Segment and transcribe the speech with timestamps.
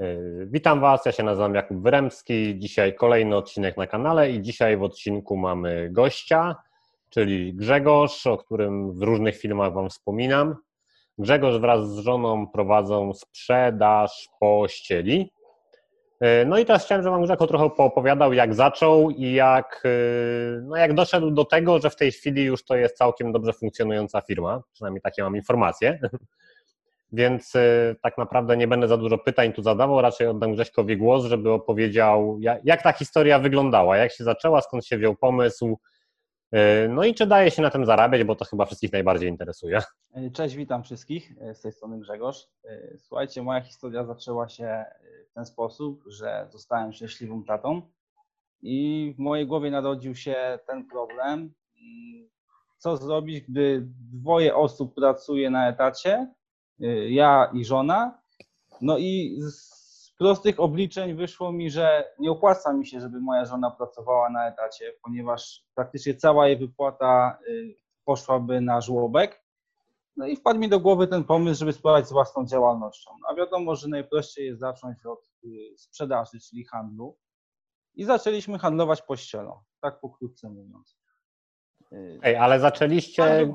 [0.00, 2.58] Y, witam Was, ja się nazywam Jakub Wyremski.
[2.58, 6.56] Dzisiaj kolejny odcinek na kanale i dzisiaj w odcinku mamy gościa,
[7.08, 10.56] czyli Grzegorz, o którym w różnych filmach Wam wspominam.
[11.18, 15.32] Grzegorz wraz z żoną prowadzą sprzedaż pościeli.
[16.24, 20.60] Y, no i teraz chciałem, żeby Wam Grzegorz trochę poopowiadał, jak zaczął i jak, y,
[20.62, 24.20] no jak doszedł do tego, że w tej chwili już to jest całkiem dobrze funkcjonująca
[24.20, 24.62] firma.
[24.72, 26.00] Przynajmniej takie mam informacje.
[27.12, 31.24] Więc y, tak naprawdę nie będę za dużo pytań tu zadawał, raczej oddam Grześkowi głos,
[31.24, 35.78] żeby opowiedział, jak ta historia wyglądała, jak się zaczęła, skąd się wziął pomysł,
[36.54, 39.80] y, no i czy daje się na tym zarabiać, bo to chyba wszystkich najbardziej interesuje.
[40.32, 42.48] Cześć, witam wszystkich, z tej strony Grzegorz.
[42.96, 44.84] Słuchajcie, moja historia zaczęła się
[45.30, 47.82] w ten sposób, że zostałem szczęśliwym tatą
[48.62, 51.54] i w mojej głowie narodził się ten problem,
[52.78, 56.39] co zrobić, gdy dwoje osób pracuje na etacie, Y,
[57.08, 58.18] ja i żona.
[58.80, 63.70] No i z prostych obliczeń wyszło mi, że nie opłaca mi się, żeby moja żona
[63.70, 69.44] pracowała na etacie, ponieważ praktycznie cała jej wypłata y, poszłaby na żłobek.
[70.16, 73.10] No i wpadł mi do głowy ten pomysł, żeby spróbować z własną działalnością.
[73.28, 77.16] A wiadomo, że najprościej jest zacząć od y, sprzedaży, czyli handlu.
[77.94, 80.98] I zaczęliśmy handlować pościelą, tak pokrótce mówiąc.
[82.22, 83.54] Ej, ale zaczęliście,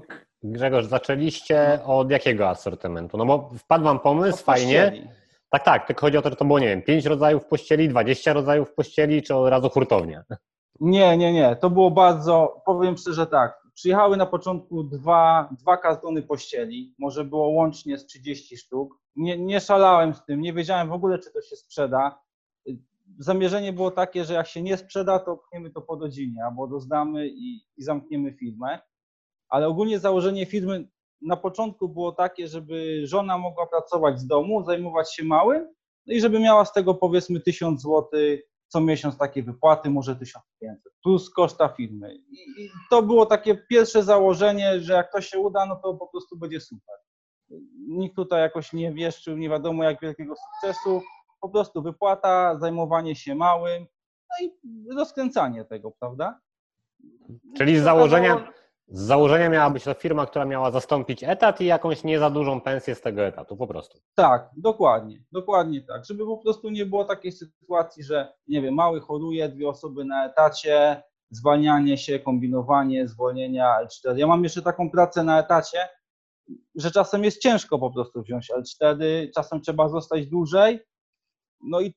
[0.51, 1.97] Grzegorz, zaczęliście no.
[1.97, 3.17] od jakiego asortymentu?
[3.17, 4.91] No bo wpadł wam pomysł, fajnie.
[5.49, 8.33] Tak, tak, tylko chodzi o to, że to było, nie wiem, 5 rodzajów pościeli, 20
[8.33, 10.23] rodzajów pościeli, czy od razu hurtownia?
[10.79, 11.55] Nie, nie, nie.
[11.55, 17.47] To było bardzo, powiem szczerze tak, przyjechały na początku dwa, dwa kartony pościeli, może było
[17.47, 18.99] łącznie z 30 sztuk.
[19.15, 22.19] Nie, nie szalałem z tym, nie wiedziałem w ogóle, czy to się sprzeda.
[23.19, 27.27] Zamierzenie było takie, że jak się nie sprzeda, to pchniemy to po rodzinie, albo dozdamy
[27.27, 28.79] i, i zamkniemy firmę
[29.49, 30.87] ale ogólnie założenie firmy
[31.21, 35.73] na początku było takie, żeby żona mogła pracować z domu, zajmować się małym,
[36.07, 38.09] no i żeby miała z tego powiedzmy 1000 zł
[38.67, 42.15] co miesiąc takie wypłaty, może 1500, plus koszta firmy.
[42.15, 46.37] I, to było takie pierwsze założenie, że jak to się uda, no to po prostu
[46.37, 46.95] będzie super.
[47.87, 51.01] Nikt tutaj jakoś nie wieszczył, nie wiadomo jak wielkiego sukcesu,
[51.41, 53.85] po prostu wypłata, zajmowanie się małym,
[54.29, 54.51] no i
[54.95, 56.39] rozkręcanie tego, prawda?
[57.57, 58.51] Czyli z założenia,
[58.87, 62.61] z założenia miała być to firma, która miała zastąpić etat i jakąś nie za dużą
[62.61, 63.99] pensję z tego etatu, po prostu.
[64.15, 66.05] Tak, dokładnie, dokładnie tak.
[66.05, 70.25] Żeby po prostu nie było takiej sytuacji, że nie wiem, mały choruje, dwie osoby na
[70.25, 74.17] etacie, zwalnianie się, kombinowanie, zwolnienia L4.
[74.17, 75.77] Ja mam jeszcze taką pracę na etacie,
[76.75, 80.79] że czasem jest ciężko po prostu wziąć L4, czasem trzeba zostać dłużej,
[81.63, 81.93] no i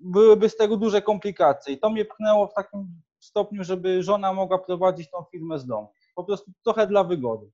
[0.00, 1.74] byłyby z tego duże komplikacje.
[1.74, 5.92] I to mnie pchnęło w takim stopniu, żeby żona mogła prowadzić tą firmę z domu
[6.14, 7.50] po prostu trochę dla wygody.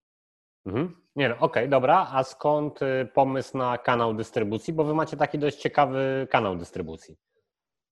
[0.66, 1.06] Mhm.
[1.16, 2.08] Nie no, okej, okay, dobra.
[2.12, 4.72] A skąd y, pomysł na kanał dystrybucji?
[4.72, 7.16] Bo wy macie taki dość ciekawy kanał dystrybucji.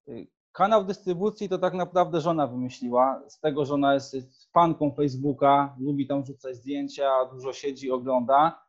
[0.08, 3.22] Y, kanał dystrybucji to tak naprawdę żona wymyśliła.
[3.28, 4.16] Z tego, że ona jest
[4.52, 8.64] fanką Facebooka, lubi tam rzucać zdjęcia, dużo siedzi, ogląda.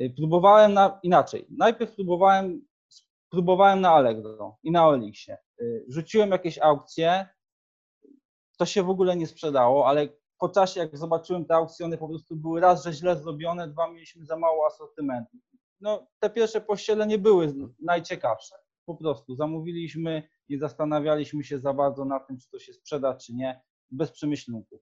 [0.00, 1.46] Y, próbowałem na, inaczej.
[1.58, 2.66] Najpierw próbowałem,
[3.30, 5.38] próbowałem na Allegro i na Olixie.
[5.88, 7.28] Rzuciłem jakieś aukcje,
[8.58, 10.08] to się w ogóle nie sprzedało, ale
[10.38, 14.26] po czasie, jak zobaczyłem te aukcjony, po prostu były raz, że źle zrobione, dwa, mieliśmy
[14.26, 15.36] za mało asortymentu.
[15.80, 18.54] No, te pierwsze pościele nie były najciekawsze.
[18.86, 23.34] Po prostu zamówiliśmy, nie zastanawialiśmy się za bardzo na tym, czy to się sprzeda, czy
[23.34, 24.80] nie, bez przemyślunków.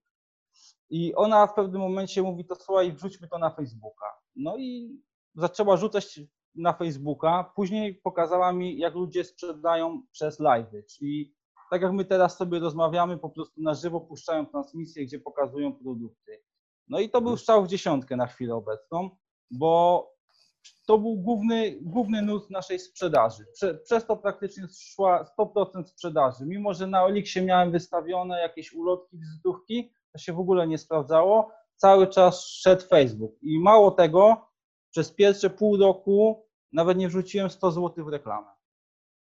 [0.90, 4.06] I ona w pewnym momencie mówi, to słuchaj, wrzućmy to na Facebooka.
[4.36, 5.00] No i
[5.34, 6.20] zaczęła rzucać
[6.54, 7.52] na Facebooka.
[7.56, 11.34] Później pokazała mi, jak ludzie sprzedają przez live'y, czyli
[11.72, 16.42] tak jak my teraz sobie rozmawiamy, po prostu na żywo puszczają transmisję, gdzie pokazują produkty.
[16.88, 19.10] No i to był strzał w dziesiątkę na chwilę obecną,
[19.50, 20.06] bo
[20.86, 23.46] to był główny, główny nurt naszej sprzedaży.
[23.54, 26.46] Prze, przez to praktycznie szła 100% sprzedaży.
[26.46, 31.50] Mimo, że na Oliksie miałem wystawione jakieś ulotki, wizytówki, to się w ogóle nie sprawdzało.
[31.76, 33.32] Cały czas szedł Facebook.
[33.42, 34.46] I mało tego,
[34.90, 38.61] przez pierwsze pół roku nawet nie wrzuciłem 100 zł w reklamę.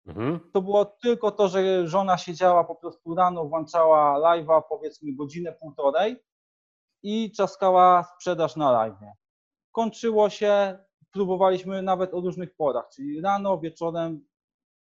[0.07, 0.41] Mhm.
[0.53, 6.17] To było tylko to, że żona siedziała po prostu rano, włączała live'a powiedzmy godzinę, półtorej
[7.03, 9.15] i czaskała sprzedaż na live.
[9.73, 10.79] Kończyło się,
[11.13, 14.27] próbowaliśmy nawet o różnych porach, czyli rano, wieczorem,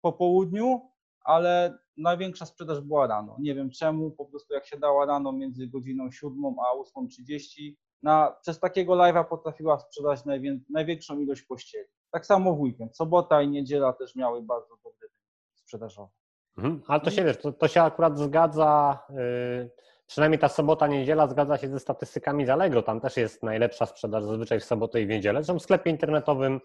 [0.01, 0.81] po południu,
[1.25, 3.37] ale największa sprzedaż była rano.
[3.41, 8.37] Nie wiem czemu, po prostu jak się dała rano między godziną 7 a 8.30, na,
[8.43, 10.21] przez takiego live'a potrafiła sprzedać
[10.71, 11.89] największą ilość pościeli.
[12.11, 12.97] Tak samo w weekend.
[12.97, 15.02] Sobota i niedziela też miały bardzo dobre
[15.73, 16.13] sprzedażowe.
[16.59, 16.83] Mhm.
[16.89, 19.71] Ale to się wiesz, to, to się akurat zgadza, yy,
[20.07, 22.83] przynajmniej ta sobota, niedziela zgadza się ze statystykami z Allegro.
[22.83, 25.41] Tam też jest najlepsza sprzedaż zazwyczaj w sobotę i w niedzielę.
[25.43, 26.61] Zresztą w sklepie internetowym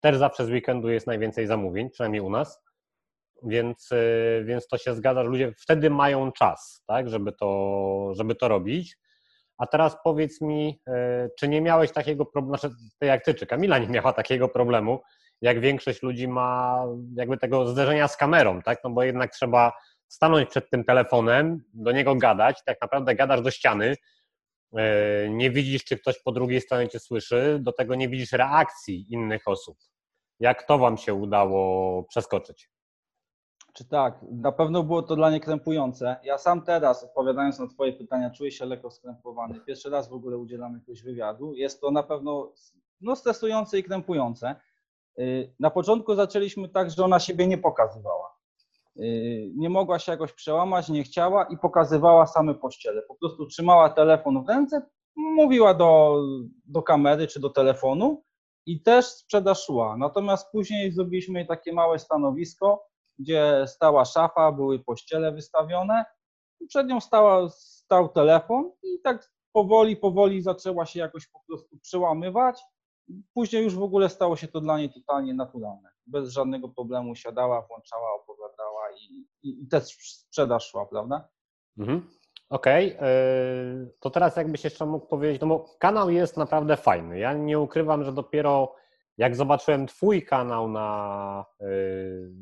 [0.00, 2.62] też zawsze z weekendu jest najwięcej zamówień, przynajmniej u nas.
[3.42, 8.34] więc, y, więc to się zgadza, że ludzie wtedy mają czas, tak, żeby to, żeby
[8.34, 8.98] to robić.
[9.58, 13.46] A teraz powiedz mi, y, czy nie miałeś takiego problemu, znaczy ty jak ty, czy
[13.46, 15.00] Kamila nie miała takiego problemu,
[15.40, 18.78] jak większość ludzi ma jakby tego zderzenia z kamerą, tak?
[18.84, 19.72] No bo jednak trzeba
[20.08, 24.78] stanąć przed tym telefonem, do niego gadać, tak naprawdę gadasz do ściany, y,
[25.30, 29.48] nie widzisz, czy ktoś po drugiej stronie cię słyszy, do tego nie widzisz reakcji innych
[29.48, 29.78] osób.
[30.40, 32.70] Jak to wam się udało przeskoczyć?
[33.72, 34.24] Czy tak?
[34.30, 36.16] Na pewno było to dla nie krępujące.
[36.22, 39.60] Ja sam teraz, odpowiadając na Twoje pytania, czuję się lekko skrępowany.
[39.60, 41.54] Pierwszy raz w ogóle udzielam jakiegoś wywiadu.
[41.54, 42.52] Jest to na pewno
[43.00, 44.56] no, stresujące i krępujące.
[45.18, 48.36] Y, na początku zaczęliśmy tak, że ona siebie nie pokazywała.
[48.96, 53.02] Y, nie mogła się jakoś przełamać, nie chciała i pokazywała same pościele.
[53.02, 54.82] Po prostu trzymała telefon w ręce,
[55.16, 56.22] mówiła do,
[56.64, 58.22] do kamery czy do telefonu
[58.66, 59.96] i też sprzedaż szła.
[59.96, 62.86] Natomiast później zrobiliśmy takie małe stanowisko,
[63.18, 66.04] gdzie stała szafa, były pościele wystawione,
[66.68, 72.62] przed nią stała, stał telefon i tak powoli, powoli zaczęła się jakoś po prostu przełamywać.
[73.34, 75.90] Później już w ogóle stało się to dla niej totalnie naturalne.
[76.06, 81.28] Bez żadnego problemu siadała, włączała, opowiadała i, i, i też sprzedaż szła, prawda?
[81.78, 82.08] Mhm.
[82.50, 83.08] Okej, okay.
[84.00, 87.18] to teraz jakbyś jeszcze mógł powiedzieć, no bo kanał jest naprawdę fajny.
[87.18, 88.74] Ja nie ukrywam, że dopiero
[89.18, 92.32] jak zobaczyłem Twój kanał na, yy,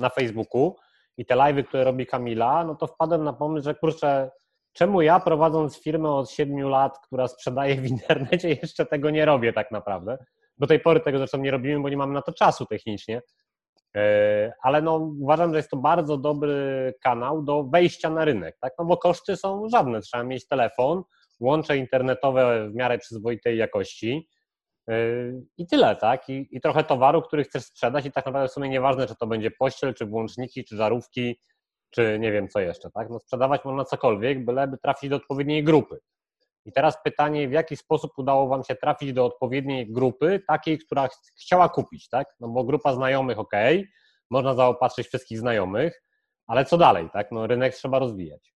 [0.00, 0.76] na Facebooku
[1.16, 4.30] i te live'y, które robi Kamila, no to wpadłem na pomysł, że kurczę,
[4.76, 9.52] czemu ja prowadząc firmę od 7 lat, która sprzedaje w internecie, jeszcze tego nie robię
[9.52, 10.18] tak naprawdę.
[10.58, 13.22] Do tej pory tego zresztą nie robimy, bo nie mamy na to czasu technicznie.
[13.96, 18.72] E, ale no, uważam, że jest to bardzo dobry kanał do wejścia na rynek, tak?
[18.78, 20.00] No bo koszty są żadne.
[20.00, 21.02] Trzeba mieć telefon,
[21.40, 24.28] łącze internetowe w miarę przyzwoitej jakości
[24.88, 24.94] e,
[25.58, 26.28] i tyle, tak?
[26.28, 29.26] I, I, trochę towaru, który chcesz sprzedać i tak naprawdę w sumie nieważne, czy to
[29.26, 31.40] będzie pościel, czy włączniki, czy żarówki,
[31.96, 33.10] czy nie wiem co jeszcze, tak?
[33.10, 36.00] No sprzedawać można cokolwiek, byleby trafić do odpowiedniej grupy.
[36.64, 41.08] I teraz pytanie, w jaki sposób udało Wam się trafić do odpowiedniej grupy, takiej, która
[41.08, 42.34] ch chciała kupić, tak?
[42.40, 43.52] No bo grupa znajomych, ok,
[44.30, 46.02] można zaopatrzyć wszystkich znajomych,
[46.46, 47.32] ale co dalej, tak?
[47.32, 48.54] No rynek trzeba rozwijać.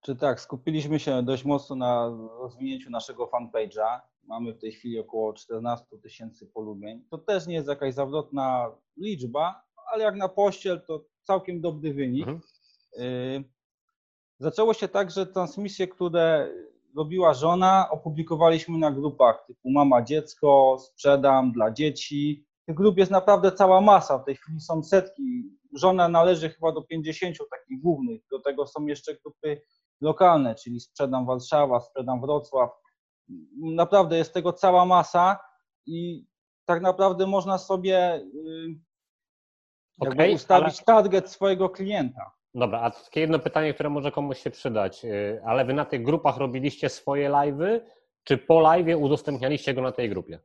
[0.00, 2.10] Czy tak, skupiliśmy się dość mocno na
[2.40, 4.00] rozwinięciu naszego fanpage'a.
[4.22, 7.04] Mamy w tej chwili około 14 tysięcy polubień.
[7.10, 12.28] To też nie jest jakaś zawrotna liczba, ale jak na pościel to całkiem dobry wynik.
[12.28, 12.40] Mhm.
[12.98, 13.44] Y,
[14.38, 16.52] zaczęło się tak, że transmisje, które
[16.96, 22.46] robiła żona, opublikowaliśmy na grupach typu mama, dziecko, sprzedam dla dzieci.
[22.66, 25.42] Tych grup jest naprawdę cała masa, w tej chwili są setki.
[25.72, 29.60] Żona należy chyba do 50 takich głównych, do tego są jeszcze grupy
[30.00, 32.70] lokalne, czyli sprzedam Warszawa, sprzedam Wrocław.
[33.56, 35.38] Naprawdę jest tego cała masa
[35.86, 36.26] i
[36.64, 38.26] tak naprawdę można sobie
[40.04, 41.02] y, okay, ustawić ale...
[41.02, 42.30] target swojego klienta.
[42.54, 45.04] Dobra, a takie jedno pytanie, które może komuś się przydać.
[45.04, 47.80] Y, ale wy na tych grupach robiliście swoje live'y,
[48.24, 50.38] czy po live'ie udostępnialiście go na tej grupie?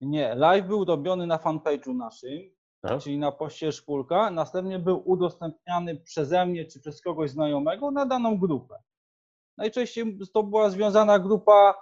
[0.00, 2.40] Nie, live był robiony na fanpage'u naszym,
[2.82, 2.98] Aha.
[2.98, 8.38] czyli na poście Szpulka, następnie był udostępniany przeze mnie czy przez kogoś znajomego na daną
[8.38, 8.74] grupę.
[9.56, 11.74] Najczęściej to była związana grupa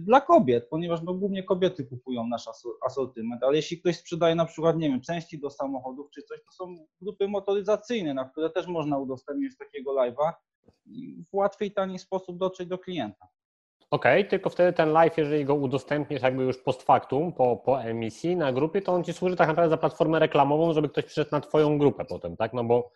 [0.00, 2.44] dla kobiet, ponieważ no, głównie kobiety kupują nasz
[2.86, 6.52] asortyment, ale jeśli ktoś sprzedaje na przykład, nie wiem, części do samochodów czy coś, to
[6.52, 10.32] są grupy motoryzacyjne, na które też można udostępnić takiego live'a
[10.86, 13.26] i w łatwy i tani sposób dotrzeć do klienta.
[13.90, 17.82] Okej, okay, tylko wtedy ten live, jeżeli go udostępnisz jakby już post factum, po, po
[17.82, 21.30] emisji na grupie, to on ci służy tak naprawdę za platformę reklamową, żeby ktoś przyszedł
[21.32, 22.52] na twoją grupę potem, tak?
[22.52, 22.90] No bo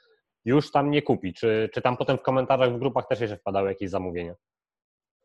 [0.45, 1.33] już tam nie kupi.
[1.33, 4.35] Czy, czy tam potem w komentarzach w grupach też jeszcze wpadały jakieś zamówienia?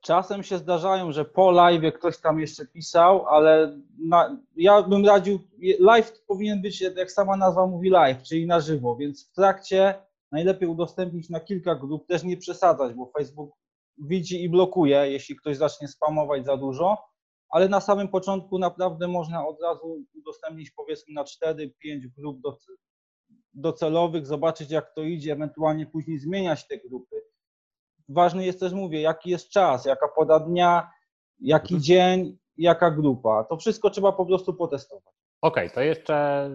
[0.02, 5.40] Czasem się zdarzają, że po live ktoś tam jeszcze pisał, ale na, ja bym radził,
[5.80, 9.96] live powinien być, jak sama nazwa mówi, live, czyli na żywo, więc w trakcie
[10.32, 13.52] najlepiej udostępnić na kilka grup, też nie przesadzać, bo Facebook
[13.98, 16.98] widzi i blokuje, jeśli ktoś zacznie spamować za dużo,
[17.50, 21.68] ale na samym początku naprawdę można od razu udostępnić powiedzmy na 4-5
[22.18, 22.38] grup
[23.54, 27.31] docelowych, zobaczyć jak to idzie, ewentualnie później zmieniać te grupy
[28.14, 30.92] ważny jest też, mówię, jaki jest czas, jaka poda dnia,
[31.40, 31.84] jaki mhm.
[31.84, 33.44] dzień, jaka grupa.
[33.44, 35.14] To wszystko trzeba po prostu potestować.
[35.42, 36.50] Okej, okay, to jeszcze,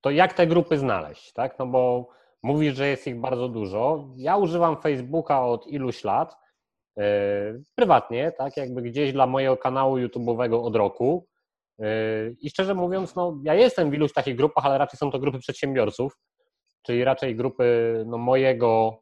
[0.00, 1.58] to jak te grupy znaleźć, tak?
[1.58, 2.08] No bo
[2.42, 4.08] mówisz, że jest ich bardzo dużo.
[4.16, 6.36] Ja używam Facebooka od iluś lat,
[6.96, 7.04] yy,
[7.74, 11.26] prywatnie, tak, jakby gdzieś dla mojego kanału YouTube'owego od roku.
[11.78, 11.86] Yy,
[12.40, 15.38] I szczerze mówiąc, no, ja jestem w iluś takich grupach, ale raczej są to grupy
[15.38, 16.18] przedsiębiorców,
[16.82, 19.00] czyli raczej grupy no, mojego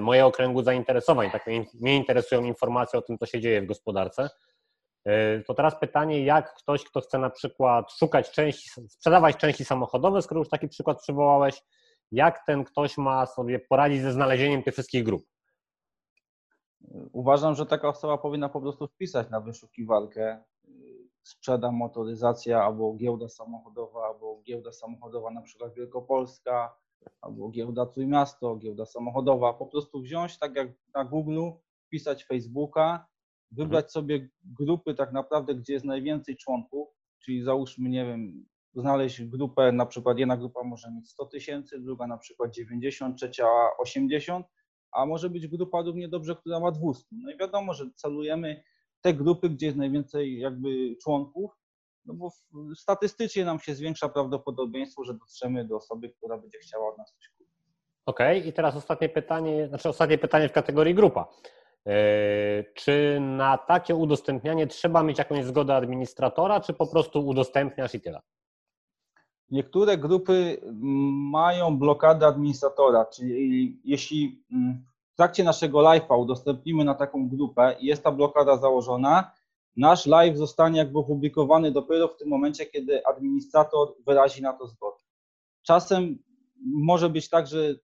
[0.00, 1.30] moje okręgu zainteresowań.
[1.30, 1.46] Tak
[1.80, 4.30] mnie, interesują informacje o tym, co się dzieje w gospodarce.
[5.04, 10.22] E, to teraz pytanie, jak ktoś, kto chce na przykład szukać części, sprzedawać części samochodowe,
[10.22, 11.62] skoro już taki przykład przywołałeś,
[12.12, 15.26] jak ten ktoś ma sobie poradzić ze znalezieniem tych wszystkich grup?
[17.12, 20.42] Uważam, że taka osoba powinna po prostu wpisać na wyszukiwarkę
[21.22, 26.76] sprzeda motoryzacja albo giełda samochodowa, albo giełda samochodowa na przykład Wielkopolska,
[27.20, 29.52] albo giełda Trójmiasto, giełda samochodowa.
[29.52, 31.40] Po prostu wziąć, tak jak na Google,
[31.86, 33.06] wpisać Facebooka,
[33.50, 33.90] wybrać mhm.
[33.90, 36.88] sobie grupy tak naprawdę, gdzie jest najwięcej członków,
[37.24, 42.06] czyli załóżmy, nie wiem, znaleźć grupę, na przykład jedna grupa może mieć 100 tysięcy, druga
[42.06, 43.46] na przykład 90, trzecia
[43.78, 44.46] 80,
[44.92, 47.04] a może być grupa równie dobrze, która ma 200.
[47.12, 48.62] No i wiadomo, że celujemy
[49.00, 51.50] te grupy, gdzie jest najwięcej jakby członków,
[52.06, 52.30] no bo
[52.74, 57.28] statystycznie nam się zwiększa prawdopodobieństwo, że dotrzemy do osoby, która będzie chciała od nas coś
[57.28, 57.54] kupić.
[58.06, 58.48] Okej, okay.
[58.48, 61.28] i teraz ostatnie pytanie, znaczy ostatnie pytanie w kategorii grupa.
[61.86, 68.00] E, czy na takie udostępnianie trzeba mieć jakąś zgodę administratora, czy po prostu udostępniasz i
[68.00, 68.20] tyle?
[69.50, 70.60] Niektóre grupy
[71.30, 77.86] mają blokadę administratora, czyli jeśli mm, w trakcie naszego live'a udostępnimy na taką grupę i
[77.86, 79.30] jest ta blokada założona,
[79.76, 85.02] nasz live zostanie jakby opublikowany dopiero w tym momencie, kiedy administrator wyrazi na to zgodę.
[85.62, 86.18] Czasem
[86.64, 87.74] może być tak, że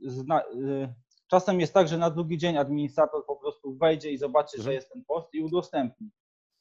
[0.00, 0.94] zna, y,
[1.30, 4.74] czasem jest tak, że na drugi dzień administrator po prostu wejdzie i zobaczy, że mhm.
[4.74, 6.10] jest ten post i udostępni.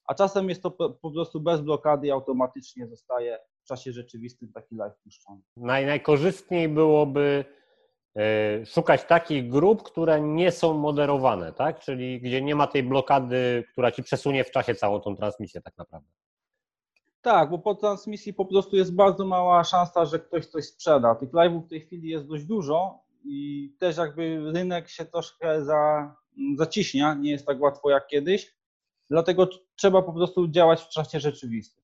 [0.06, 4.51] A czasem jest to po, po prostu bez blokady i automatycznie zostaje w czasie rzeczywistym
[4.54, 5.42] taki live puszczony.
[5.58, 7.46] Naj, najkorzystniej byłoby
[8.65, 11.80] szukać takich grup, które nie są moderowane, tak?
[11.80, 15.77] Czyli gdzie nie ma tej blokady, która ci przesunie w czasie całą tą transmisję tak
[15.77, 16.10] naprawdę.
[17.22, 21.15] Tak, bo po transmisji po prostu jest bardzo mała szansa, że ktoś coś sprzeda.
[21.15, 26.15] Tych live'ów w tej chwili jest dość dużo i też jakby rynek się troszkę za,
[26.56, 28.56] zaciśnia, nie jest tak łatwo jak kiedyś,
[29.10, 31.84] dlatego trzeba po prostu działać w czasie rzeczywistym.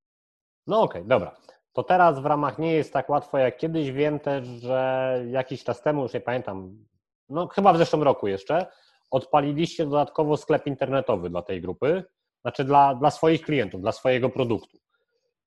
[0.68, 1.36] No okej, okay, dobra
[1.78, 3.92] to teraz w ramach nie jest tak łatwo jak kiedyś.
[3.92, 6.86] Wiem też, że jakiś czas temu, już nie pamiętam,
[7.30, 8.66] no chyba w zeszłym roku jeszcze,
[9.12, 12.04] odpaliliście dodatkowo sklep internetowy dla tej grupy,
[12.42, 14.78] znaczy dla, dla swoich klientów, dla swojego produktu.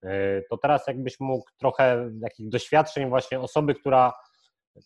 [0.03, 4.13] E, to teraz jakbyś mógł trochę jakich doświadczeń właśnie osoby, która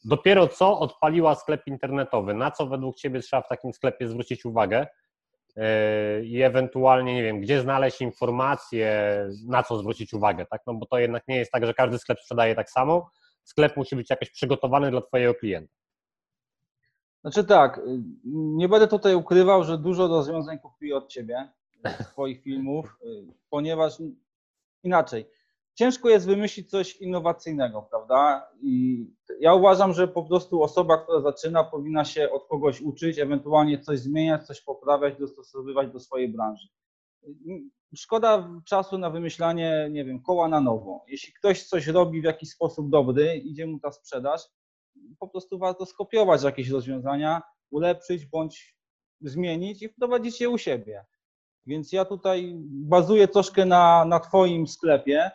[0.05, 4.87] dopiero co odpaliła sklep internetowy, na co według Ciebie trzeba w takim sklepie zwrócić uwagę,
[6.25, 10.63] i ewentualnie, nie wiem, gdzie znaleźć informacje, na co zwrócić uwagę, tak?
[10.67, 13.11] No bo to jednak nie jest tak, że każdy sklep sprzedaje tak samo.
[13.45, 15.75] Sklep musi być jakoś przygotowany dla Twojego klienta.
[17.21, 17.81] Znaczy tak,
[18.35, 21.49] nie będę tutaj ukrywał, że dużo rozwiązań kupuję od Ciebie,
[22.13, 22.99] Twoich filmów,
[23.51, 24.03] ponieważ
[24.83, 25.27] inaczej,
[25.75, 28.49] ciężko jest wymyślić coś innowacyjnego, prawda?
[28.63, 29.05] I
[29.41, 33.99] ja uważam, że po prostu osoba, która zaczyna, powinna się od kogoś uczyć, ewentualnie coś
[33.99, 36.69] zmieniać, coś poprawiać, dostosowywać do swojej branży.
[37.97, 41.05] Szkoda czasu na wymyślanie, nie wiem, koła na nowo.
[41.09, 44.43] Jeśli ktoś coś robi w jakiś sposób dobry, idzie mu ta sprzedaż,
[45.19, 48.77] po prostu warto skopiować jakieś rozwiązania, ulepszyć bądź
[49.21, 51.05] zmienić i wprowadzić je u siebie.
[51.67, 55.31] Więc ja tutaj bazuję troszkę na, na Twoim sklepie,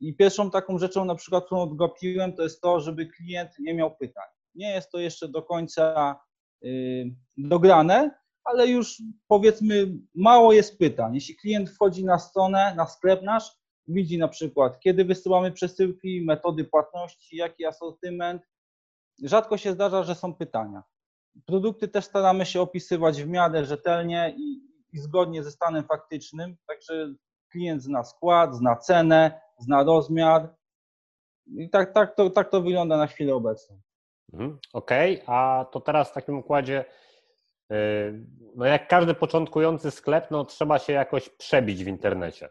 [0.00, 3.96] i pierwszą taką rzeczą, na przykład, którą odgapiłem, to jest to, żeby klient nie miał
[3.96, 4.28] pytań.
[4.54, 6.16] Nie jest to jeszcze do końca
[6.64, 8.10] y, dograne,
[8.44, 11.14] ale już powiedzmy mało jest pytań.
[11.14, 16.64] Jeśli klient wchodzi na stronę, na sklep nasz, widzi na przykład, kiedy wysyłamy przesyłki, metody
[16.64, 18.42] płatności, jaki asortyment.
[19.22, 20.82] Rzadko się zdarza, że są pytania.
[21.46, 24.60] Produkty też staramy się opisywać w miarę rzetelnie i,
[24.92, 27.14] i zgodnie ze stanem faktycznym, także
[27.52, 30.54] klient zna skład, zna cenę, zna rozmiar.
[31.46, 33.80] I tak, tak, to, tak to wygląda na chwilę obecną.
[34.32, 35.34] Mhm, okej, okay.
[35.36, 36.84] a to teraz w takim układzie,
[37.72, 38.26] y,
[38.56, 42.48] no jak każdy początkujący sklep, no trzeba się jakoś przebić w internecie.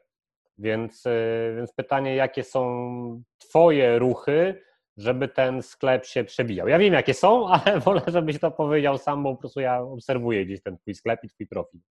[0.57, 4.61] Więc, y, więc pytanie, jakie są Twoje ruchy,
[4.97, 6.67] żeby ten sklep się przebijał?
[6.67, 10.45] Ja wiem, jakie są, ale wolę, żebyś to powiedział sam, bo po prostu ja obserwuję
[10.45, 11.81] gdzieś ten Twój sklep i Twój profil.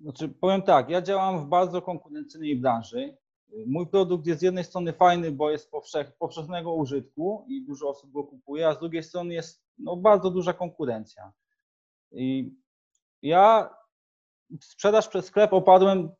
[0.00, 3.16] Znaczy, powiem tak, ja działam w bardzo konkurencyjnej branży.
[3.66, 8.12] Mój produkt jest z jednej strony fajny, bo jest powszech, powszechnego użytku i dużo osób
[8.12, 11.32] go kupuje, a z drugiej strony jest no, bardzo duża konkurencja.
[12.12, 12.54] I
[13.22, 13.74] ja
[14.60, 16.10] sprzedaż przez sklep opadłem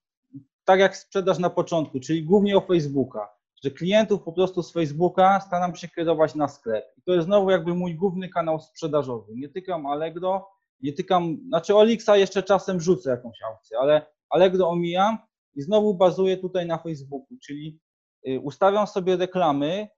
[0.65, 3.29] tak jak sprzedaż na początku, czyli głównie o Facebooka,
[3.65, 6.85] że klientów po prostu z Facebooka staram się kierować na sklep.
[6.99, 9.33] I to jest znowu jakby mój główny kanał sprzedażowy.
[9.37, 10.51] Nie tykam Allegro,
[10.81, 15.19] nie tykam, znaczy Olixa jeszcze czasem rzucę jakąś aukcję, ale Allegro omijam
[15.57, 17.81] i znowu bazuję tutaj na Facebooku, czyli
[18.29, 19.89] y, ustawiam sobie reklamy,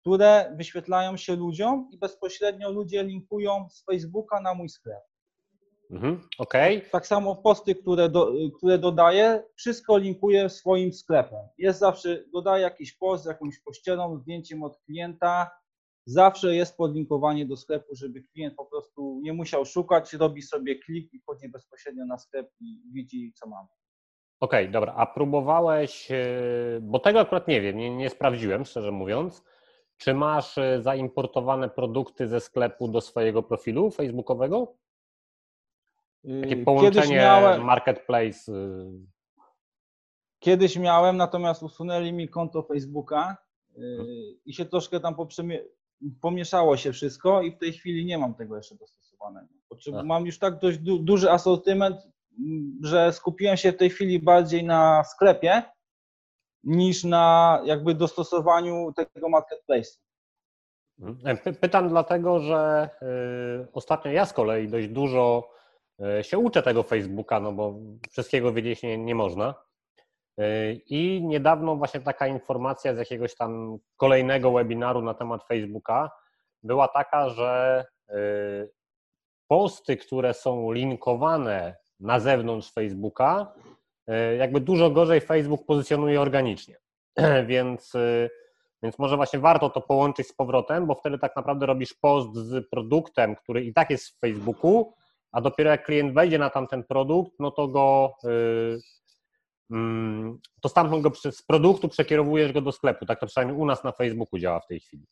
[0.00, 5.02] które wyświetlają się ludziom i bezpośrednio ludzie linkują z Facebooka na mój sklep.
[5.90, 6.20] Mhm.
[6.38, 6.80] Okay.
[6.90, 11.48] Tak samo posty, które, do, które dodaję, wszystko linkuję swoim sklepem.
[11.58, 15.50] Jest zawsze, dodaję jakiś post z jakąś pościelą, zdjęciem od klienta.
[16.06, 21.12] Zawsze jest podlinkowanie do sklepu, żeby klient po prostu nie musiał szukać, robi sobie klik
[21.12, 23.68] i wchodzi bezpośrednio na sklep i widzi, co mamy.
[24.42, 24.94] Okej, okay, dobra.
[24.96, 26.16] A próbowałeś, e,
[26.80, 29.44] bo tego akurat nie wiem, nie, nie sprawdziłem, szczerze mówiąc.
[29.96, 34.74] Czy masz e, zaimportowane produkty ze sklepu do swojego profilu facebookowego?
[36.40, 38.52] Takie yy, połączenie miałem, marketplace.
[38.52, 38.90] Y.
[40.38, 43.36] Kiedyś miałem, natomiast usunęli mi konto Facebooka
[43.76, 44.06] yy,
[44.44, 45.14] i się troszkę tam
[46.20, 49.48] pomieszało się wszystko i w tej chwili nie mam tego jeszcze dostosowanego.
[50.04, 51.96] Mam już tak dość du duży asortyment,
[52.82, 55.62] że skupiłem się w tej chwili bardziej na sklepie
[56.64, 59.98] niż na jakby dostosowaniu tego marketplace'u.
[61.00, 61.38] Mhm.
[61.60, 62.90] Pytam dlatego, że
[63.62, 65.50] y, ostatnio ja z kolei dość dużo
[66.20, 67.74] y, się uczę tego Facebooka, no bo
[68.10, 69.54] wszystkiego wiedzieć nie, nie można.
[70.40, 76.10] Y, I niedawno właśnie taka informacja z jakiegoś tam kolejnego webinaru na temat Facebooka
[76.62, 77.84] była taka, że
[79.48, 83.52] posty, które są linkowane na zewnątrz Facebooka,
[84.38, 86.76] jakby dużo gorzej Facebook pozycjonuje organicznie.
[87.46, 87.92] Więc
[88.82, 92.68] więc może właśnie warto to połączyć z powrotem, bo wtedy tak naprawdę robisz post z
[92.70, 94.94] produktem, który i tak jest w Facebooku,
[95.32, 98.78] a dopiero jak klient wejdzie na tamten produkt, no to go yy,
[99.70, 99.78] yy,
[100.60, 103.06] to stamtąd go z produktu przekierowujesz go do sklepu.
[103.06, 105.06] Tak to przynajmniej u nas na Facebooku działa w tej chwili.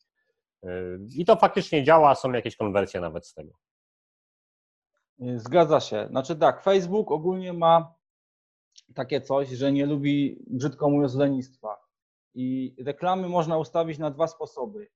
[1.17, 3.53] I to faktycznie działa, są jakieś konwersje nawet z tego.
[5.19, 6.07] Zgadza się.
[6.09, 7.95] Znaczy tak, Facebook ogólnie ma
[8.95, 11.77] takie coś, że nie lubi, brzydko mówiąc, lenistwa.
[12.33, 14.87] I reklamy można ustawić na dwa sposoby.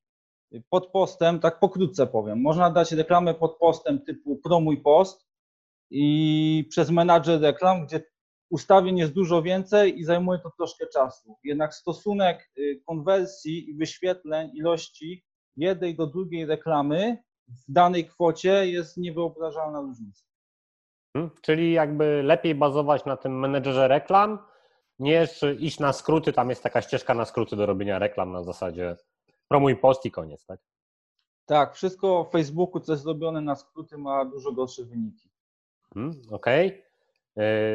[0.69, 5.27] Pod postem, tak pokrótce powiem, można dać reklamę pod postem typu promuj post
[5.89, 8.03] i przez menadżer reklam, gdzie
[8.49, 11.37] ustawień jest dużo więcej i zajmuje to troszkę czasu.
[11.43, 15.25] Jednak stosunek y, konwersji i wyświetleń ilości
[15.57, 17.17] jednej do drugiej reklamy
[17.47, 20.25] w danej kwocie jest niewyobrażalna różnica.
[21.13, 24.39] Hmm, czyli jakby lepiej bazować na tym menedżerze reklam,
[24.99, 25.27] nie
[25.59, 28.95] iść na skróty, tam jest taka ścieżka na skróty do robienia reklam na zasadzie
[29.47, 30.59] promuj post i koniec, tak?
[31.45, 35.29] Tak, wszystko w Facebooku, co jest zrobione na skróty, ma dużo gorsze wyniki.
[35.93, 36.67] Hmm, Okej.
[36.67, 36.85] Okay.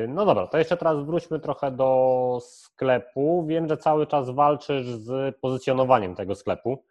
[0.08, 3.46] No dobra, to jeszcze teraz wróćmy trochę do sklepu.
[3.46, 6.84] Wiem, że cały czas walczysz z pozycjonowaniem tego sklepu.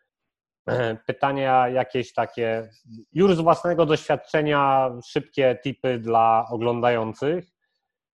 [1.08, 2.70] Pytania jakieś takie,
[3.14, 7.46] już z własnego doświadczenia, szybkie tipy dla oglądających.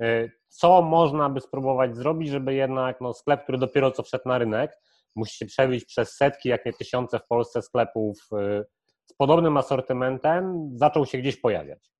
[0.02, 4.38] E, co można by spróbować zrobić, żeby jednak no, sklep, który dopiero co wszedł na
[4.38, 4.78] rynek,
[5.16, 8.64] musi się przebić przez setki, jak nie tysiące w Polsce sklepów e,
[9.06, 11.92] z podobnym asortymentem, zaczął się gdzieś pojawiać?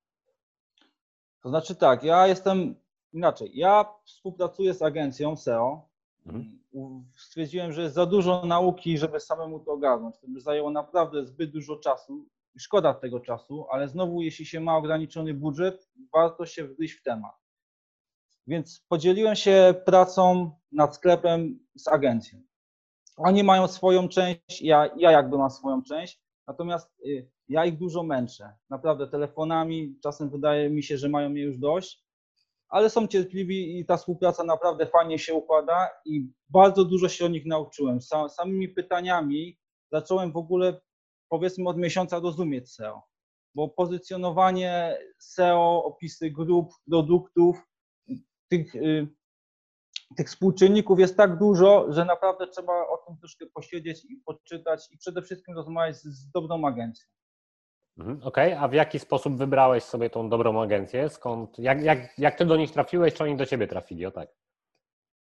[1.42, 2.74] To znaczy tak, ja jestem
[3.12, 3.50] inaczej.
[3.54, 5.88] Ja współpracuję z agencją SEO.
[6.26, 6.58] Mhm.
[7.16, 10.18] Stwierdziłem, że jest za dużo nauki, żeby samemu to ogarnąć.
[10.18, 12.26] To by zajęło naprawdę zbyt dużo czasu.
[12.58, 17.32] Szkoda tego czasu, ale znowu, jeśli się ma ograniczony budżet, warto się wgryźć w temat.
[18.46, 22.42] Więc podzieliłem się pracą nad sklepem z agencją.
[23.16, 28.02] Oni mają swoją część, ja, ja jakby mam swoją część, natomiast y, ja ich dużo
[28.02, 28.54] męczę.
[28.70, 32.05] Naprawdę telefonami, czasem wydaje mi się, że mają mnie już dość,
[32.68, 37.28] ale są cierpliwi i ta współpraca naprawdę fajnie się układa i bardzo dużo się o
[37.28, 38.02] nich nauczyłem.
[38.02, 39.58] Sam, samymi pytaniami
[39.92, 40.80] zacząłem w ogóle
[41.28, 43.02] powiedzmy od miesiąca rozumieć SEO,
[43.54, 47.56] bo pozycjonowanie SEO, opisy grup, produktów,
[48.48, 49.08] tych, y,
[50.16, 54.98] tych współczynników jest tak dużo, że naprawdę trzeba o tym troszkę posiedzieć i poczytać i
[54.98, 57.08] przede wszystkim rozmawiać z dobrą agencją.
[57.98, 58.64] Mhm, okej, okay.
[58.64, 61.08] a w jaki sposób wybrałeś sobie tą dobrą agencję?
[61.08, 64.06] Skąd, jak, jak, jak ty do nich trafiłeś, czy oni do ciebie trafili?
[64.06, 64.28] O tak.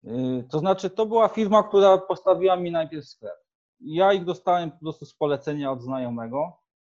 [0.04, 3.37] Y, to znaczy, to była firma, która postawiła mi najpierw sklep.
[3.80, 6.52] Ja ich dostałem po prostu z polecenia od znajomego.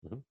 [0.04, 0.22] Mhm.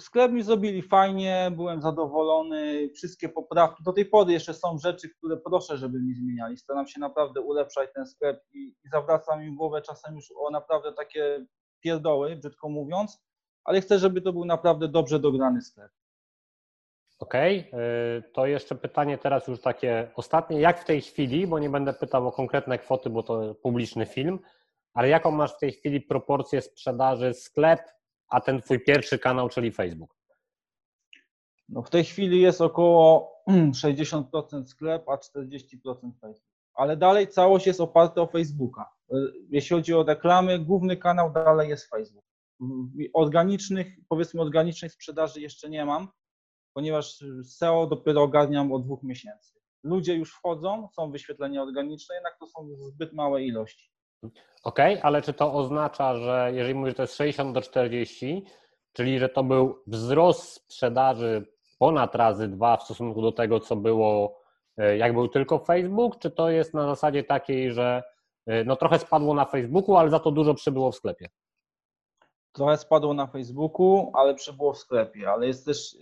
[0.00, 3.82] Sklep mi zrobili fajnie, byłem zadowolony, wszystkie poprawki.
[3.84, 6.56] Do tej pory jeszcze są rzeczy, które proszę, żeby mi zmieniali.
[6.56, 10.92] Staram się naprawdę ulepszać ten sklep i, i zawracam im głowę czasem już o naprawdę
[10.92, 11.46] takie
[11.80, 13.24] pierdoły, brzydko mówiąc,
[13.64, 15.92] ale chcę, żeby to był naprawdę dobrze dograny sklep.
[17.18, 18.32] Okej, okay.
[18.32, 20.60] to jeszcze pytanie teraz już takie ostatnie.
[20.60, 24.38] Jak w tej chwili, bo nie będę pytał o konkretne kwoty, bo to publiczny film,
[24.94, 27.80] ale jaką masz w tej chwili proporcję sprzedaży sklep
[28.28, 30.16] a ten twój pierwszy kanał, czyli Facebook?
[31.68, 33.34] No w tej chwili jest około
[33.84, 36.54] 60% sklep, a 40% Facebook.
[36.74, 38.90] Ale dalej całość jest oparta o Facebooka.
[39.50, 42.24] Jeśli chodzi o reklamy, główny kanał dalej jest Facebook.
[43.14, 46.08] Organicznych, powiedzmy organicznej sprzedaży jeszcze nie mam,
[46.74, 49.54] ponieważ SEO dopiero ogarniam od dwóch miesięcy.
[49.82, 53.90] Ludzie już wchodzą, są wyświetlenia organiczne, jednak to są zbyt małe ilości.
[54.62, 58.44] Okej, okay, ale czy to oznacza, że jeżeli mówisz, że to jest 60 do 40,
[58.92, 61.46] czyli że to był wzrost sprzedaży
[61.78, 64.40] ponad razy dwa w stosunku do tego, co było,
[64.76, 68.02] e, jak był tylko Facebook, czy to jest na zasadzie takiej, że
[68.46, 71.28] e, no trochę spadło na Facebooku, ale za to dużo przybyło w sklepie?
[72.54, 75.96] Trochę spadło na Facebooku, ale przybyło w sklepie, ale jest też,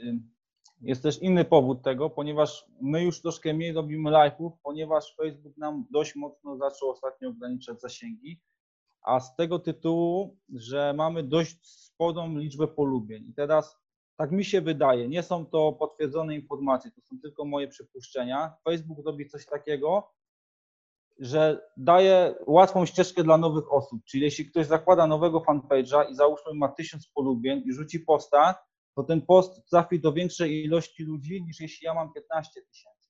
[0.81, 5.87] jest też inny powód tego, ponieważ my już troszkę mniej robimy live'ów, ponieważ Facebook nam
[5.91, 8.41] dość mocno zaczął ostatnio ograniczać zasięgi,
[9.03, 13.29] a z tego tytułu, że mamy dość sporą liczbę polubień.
[13.29, 13.79] I teraz
[14.17, 18.55] tak mi się wydaje, nie są to potwierdzone informacje, to są tylko moje przypuszczenia.
[18.65, 20.13] Facebook robi coś takiego,
[21.19, 24.01] że daje łatwą ścieżkę dla nowych osób.
[24.05, 28.55] Czyli jeśli ktoś zakłada nowego fanpage'a i załóżmy ma tysiąc polubień i rzuci posta,
[28.97, 33.09] to ten post trafi do większej ilości ludzi niż jeśli ja mam 15 tysięcy.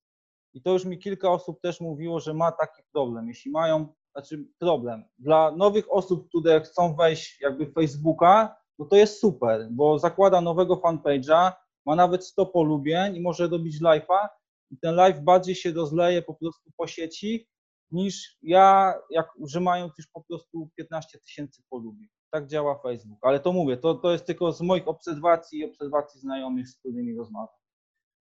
[0.55, 3.29] I to już mi kilka osób też mówiło, że ma taki problem.
[3.29, 8.97] Jeśli mają, znaczy problem, dla nowych osób, które chcą wejść jakby w Facebooka, no to
[8.97, 11.53] jest super, bo zakłada nowego fanpage'a,
[11.87, 14.29] ma nawet 100 polubień i może robić live'a
[14.71, 17.49] i ten live bardziej się rozleje po prostu po sieci
[17.93, 22.09] niż ja, jak, że mając już po prostu 15 tysięcy polubień.
[22.31, 23.19] Tak działa Facebook.
[23.23, 27.17] Ale to mówię, to, to jest tylko z moich obserwacji i obserwacji znajomych, z którymi
[27.17, 27.49] rozmawiam.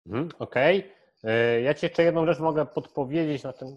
[0.06, 0.78] Mhm, okej.
[0.78, 1.60] Okay.
[1.60, 3.68] Ja Ci jeszcze jedną rzecz mogę podpowiedzieć na tym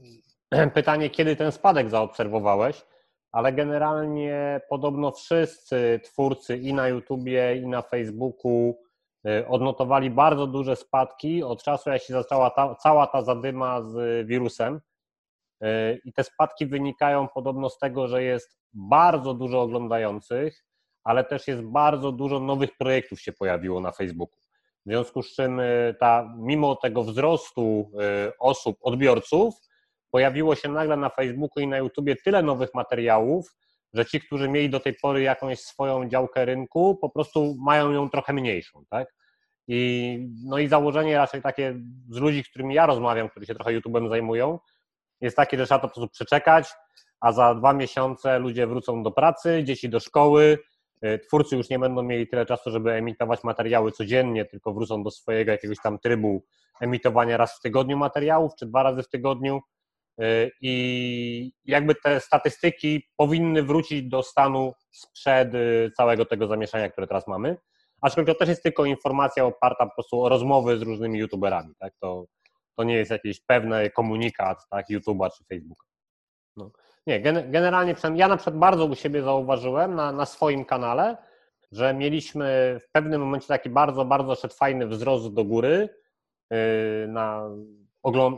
[0.73, 2.86] pytanie, kiedy ten spadek zaobserwowałeś
[3.34, 8.79] ale generalnie podobno wszyscy twórcy i na YouTubie, i na Facebooku
[9.27, 14.27] y, odnotowali bardzo duże spadki od czasu, jak się zaczęła ta, cała ta zadyma z
[14.27, 14.82] wirusem.
[15.63, 20.65] Y, I te spadki wynikają podobno z tego, że jest bardzo dużo oglądających,
[21.04, 24.39] ale też jest bardzo dużo nowych projektów się pojawiło na Facebooku.
[24.86, 27.91] W związku z czym y, ta, mimo tego wzrostu
[28.39, 29.56] osób, odbiorców,
[30.12, 33.56] pojawiło się nagle na Facebooku i na YouTubie tyle nowych materiałów,
[33.93, 38.10] że ci, którzy mieli do tej pory jakąś swoją działkę rynku, po prostu mają ją
[38.10, 39.13] trochę mniejszą, tak?
[39.67, 41.76] I, no i założenie raczej takie
[42.10, 44.60] z ludzi, z którymi ja rozmawiam, którzy się trochę YouTube'em zajmują,
[45.23, 46.73] jest takie, że trzeba to po prostu przeczekać,
[47.19, 50.57] a za dwa miesiące ludzie wrócą do pracy, dzieci do szkoły,
[51.05, 55.12] y, twórcy już nie będą mieli tyle czasu, żeby emitować materiały codziennie, tylko wrócą do
[55.12, 56.43] swojego jakiegoś tam trybu
[56.81, 59.62] emitowania raz w tygodniu materiałów, czy dwa razy w tygodniu,
[60.21, 67.07] Y, i jakby te statystyki powinny wrócić do stanu sprzed y, całego tego zamieszania, które
[67.07, 67.57] teraz mamy.
[68.01, 71.93] Aczkolwiek to też jest tylko informacja oparta po prostu o rozmowy z różnymi youtuberami, tak?
[72.01, 72.25] To,
[72.75, 75.86] to nie jest jakiś pewny komunikat, tak, YouTube'a czy Facebooka.
[76.57, 76.71] No.
[77.07, 81.17] Nie, generalnie ja na przykład bardzo u siebie zauważyłem na, na swoim kanale,
[81.71, 85.89] że mieliśmy w pewnym momencie taki bardzo, bardzo szedł fajny wzrost do góry
[86.51, 86.57] yy,
[87.07, 87.49] na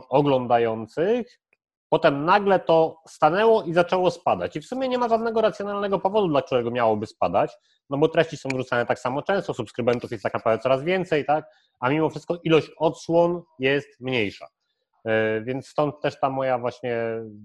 [0.08, 1.40] oglądających,
[1.88, 4.56] Potem nagle to stanęło i zaczęło spadać.
[4.56, 7.52] I w sumie nie ma żadnego racjonalnego powodu, dla którego miałoby spadać,
[7.90, 11.44] no bo treści są wrzucane tak samo często, subskrybentów jest tak naprawdę coraz więcej, tak?
[11.80, 14.46] A mimo wszystko ilość odsłon jest mniejsza.
[15.06, 16.96] E, więc stąd też ta moja właśnie,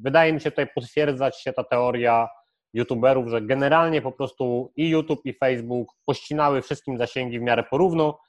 [0.04, 2.30] wydaje mi się tutaj potwierdzać się ta teoria
[2.73, 8.19] youtuberów, że generalnie po prostu i YouTube i Facebook pościnały wszystkim zasięgi w miarę porówno,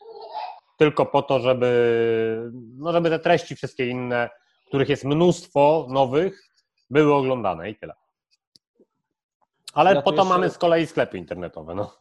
[0.79, 4.31] tylko po to, żeby, no żeby te treści wszystkie inne
[4.73, 6.49] których jest mnóstwo nowych,
[6.91, 7.95] były oglądane i tyle.
[9.75, 10.29] Ale ja po to jeszcze...
[10.29, 11.75] mamy z kolei sklepy internetowe.
[11.75, 11.97] No.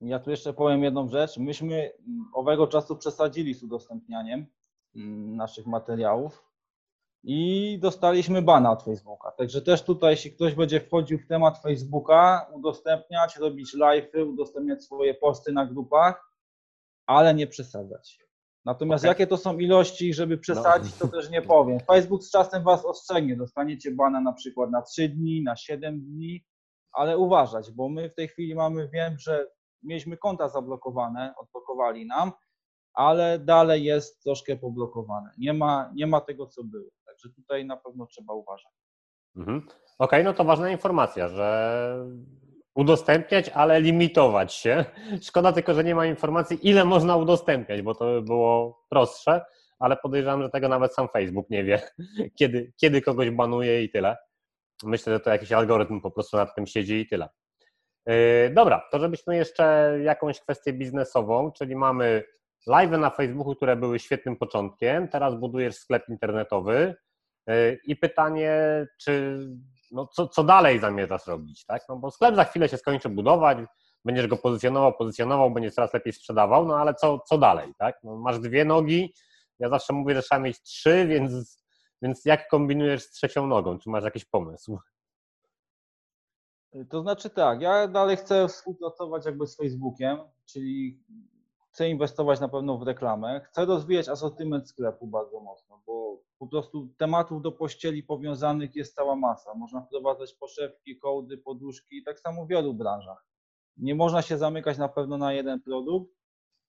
[0.00, 1.38] Ja tu jeszcze powiem jedną rzecz.
[1.38, 1.92] Myśmy
[2.32, 4.46] owego czasu przesadzili z udostępnianiem
[4.96, 6.44] mm, naszych materiałów
[7.22, 9.30] i dostaliśmy bana od Facebooka.
[9.30, 15.14] Także też tutaj, jeśli ktoś będzie wchodził w temat Facebooka, udostępniać, robić live'y, udostępniać swoje
[15.14, 16.30] posty na grupach,
[17.06, 18.24] ale nie przesadzać.
[18.64, 19.08] Natomiast okay.
[19.08, 21.06] jakie to są ilości, żeby przesadzić, no.
[21.06, 21.80] to też nie powiem.
[21.80, 26.44] Facebook z czasem Was ostrzegnie, dostaniecie bana na przykład na 3 dni, na 7 dni,
[26.92, 29.46] ale uważać, bo my w tej chwili mamy, wiem, że
[29.82, 32.32] mieliśmy konta zablokowane, odblokowali nam,
[32.94, 35.30] ale dalej jest troszkę poblokowane.
[35.38, 36.90] Nie ma, nie ma tego, co było.
[37.06, 38.72] Także tutaj na pewno trzeba uważać.
[39.36, 39.58] Mhm.
[39.58, 42.06] Okej, okay, no to ważna informacja, że
[42.74, 44.84] udostępniać, ale limitować się.
[45.22, 49.44] Szkoda tylko, że nie ma informacji, ile można udostępniać, bo to by było prostsze,
[49.78, 51.82] ale podejrzewam, że tego nawet sam Facebook nie wie,
[52.38, 54.16] kiedy, kiedy kogoś banuje i tyle.
[54.82, 57.28] Myślę, że to jakiś algorytm po prostu nad tym siedzi i tyle.
[58.06, 58.14] Yy,
[58.54, 62.22] dobra, to żebyśmy jeszcze jakąś kwestię biznesową, czyli mamy
[62.66, 66.94] live na Facebooku, które były świetnym początkiem, teraz budujesz sklep internetowy
[67.46, 69.38] yy, i pytanie, czy
[69.94, 71.82] no co, co dalej zamierzasz robić, tak?
[71.88, 73.58] No bo sklep za chwilę się skończy budować,
[74.04, 77.98] będziesz go pozycjonował, pozycjonował, będziesz coraz lepiej sprzedawał, no ale co, co dalej, tak?
[78.02, 79.14] No, masz dwie nogi,
[79.58, 81.58] ja zawsze mówię, że trzeba mieć trzy, więc,
[82.02, 83.78] więc jak kombinujesz z trzecią nogą?
[83.78, 84.78] Czy masz jakiś pomysł?
[86.90, 91.02] To znaczy tak, ja dalej chcę współpracować jakby z Facebookiem, czyli
[91.74, 96.88] chcę inwestować na pewno w reklamę, chcę rozwijać asortyment sklepu bardzo mocno, bo po prostu
[96.96, 99.54] tematów do pościeli powiązanych jest cała masa.
[99.54, 103.26] Można wprowadzać poszewki, kołdy, poduszki tak samo w wielu branżach.
[103.76, 106.14] Nie można się zamykać na pewno na jeden produkt.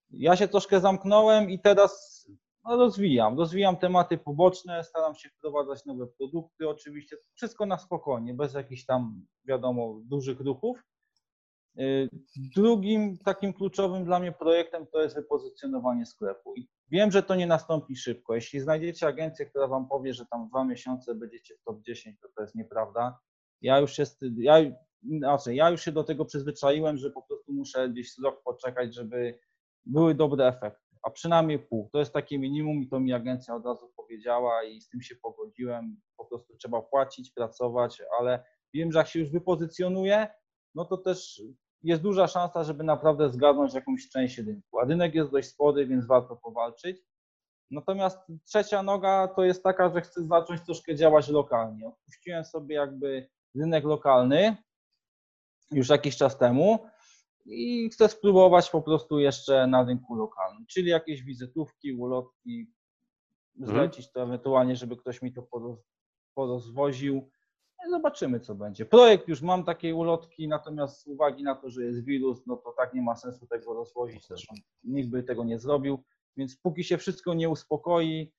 [0.09, 2.25] Ja się troszkę zamknąłem i teraz
[2.63, 3.37] no, rozwijam.
[3.37, 9.25] Rozwijam tematy poboczne, staram się wprowadzać nowe produkty, oczywiście wszystko na spokojnie, bez jakichś tam,
[9.43, 10.77] wiadomo, dużych ruchów.
[11.79, 12.09] Y,
[12.55, 16.55] drugim takim kluczowym dla mnie projektem to jest wypozycjonowanie sklepu.
[16.55, 18.35] I wiem, że to nie nastąpi szybko.
[18.35, 22.27] Jeśli znajdziecie agencję, która Wam powie, że tam dwa miesiące będziecie w top 10, to
[22.35, 23.19] to jest nieprawda.
[23.61, 24.55] Ja już, jest, ja,
[25.03, 29.39] znaczy, ja już się do tego przyzwyczaiłem, że po prostu muszę gdzieś rok poczekać, żeby
[29.85, 31.89] były dobre efekty a przynajmniej pół.
[31.93, 35.15] To jest takie minimum i to mi agencja od razu powiedziała i z tym się
[35.15, 36.01] pogodziłem.
[36.17, 40.27] Po prostu trzeba płacić, pracować, ale wiem, że jak się już wypozycjonuje,
[40.75, 41.41] no to też
[41.85, 44.79] jest duża szansa, żeby naprawdę zgarnąć jakąś część rynku.
[44.79, 47.01] A rynek jest dość spory, więc warto powalczyć.
[47.71, 51.87] Natomiast trzecia noga to jest taka, że chcę zacząć troszkę działać lokalnie.
[51.87, 54.57] Odpuściłem sobie jakby rynek lokalny
[55.71, 56.79] już jakiś czas temu
[57.45, 62.73] i chcę spróbować po prostu jeszcze na rynku lokalnym, czyli jakieś wizytówki, ulotki,
[63.59, 63.77] mhm.
[63.77, 65.47] zlecić to ewentualnie, żeby ktoś mi to
[66.35, 67.29] porozwoził.
[67.85, 68.85] No zobaczymy, co będzie.
[68.85, 72.71] Projekt już mam takiej ulotki, natomiast z uwagi na to, że jest wirus, no to
[72.77, 76.03] tak nie ma sensu tego rozwozić, zresztą nikt by tego nie zrobił,
[76.37, 78.31] więc póki się wszystko nie uspokoi,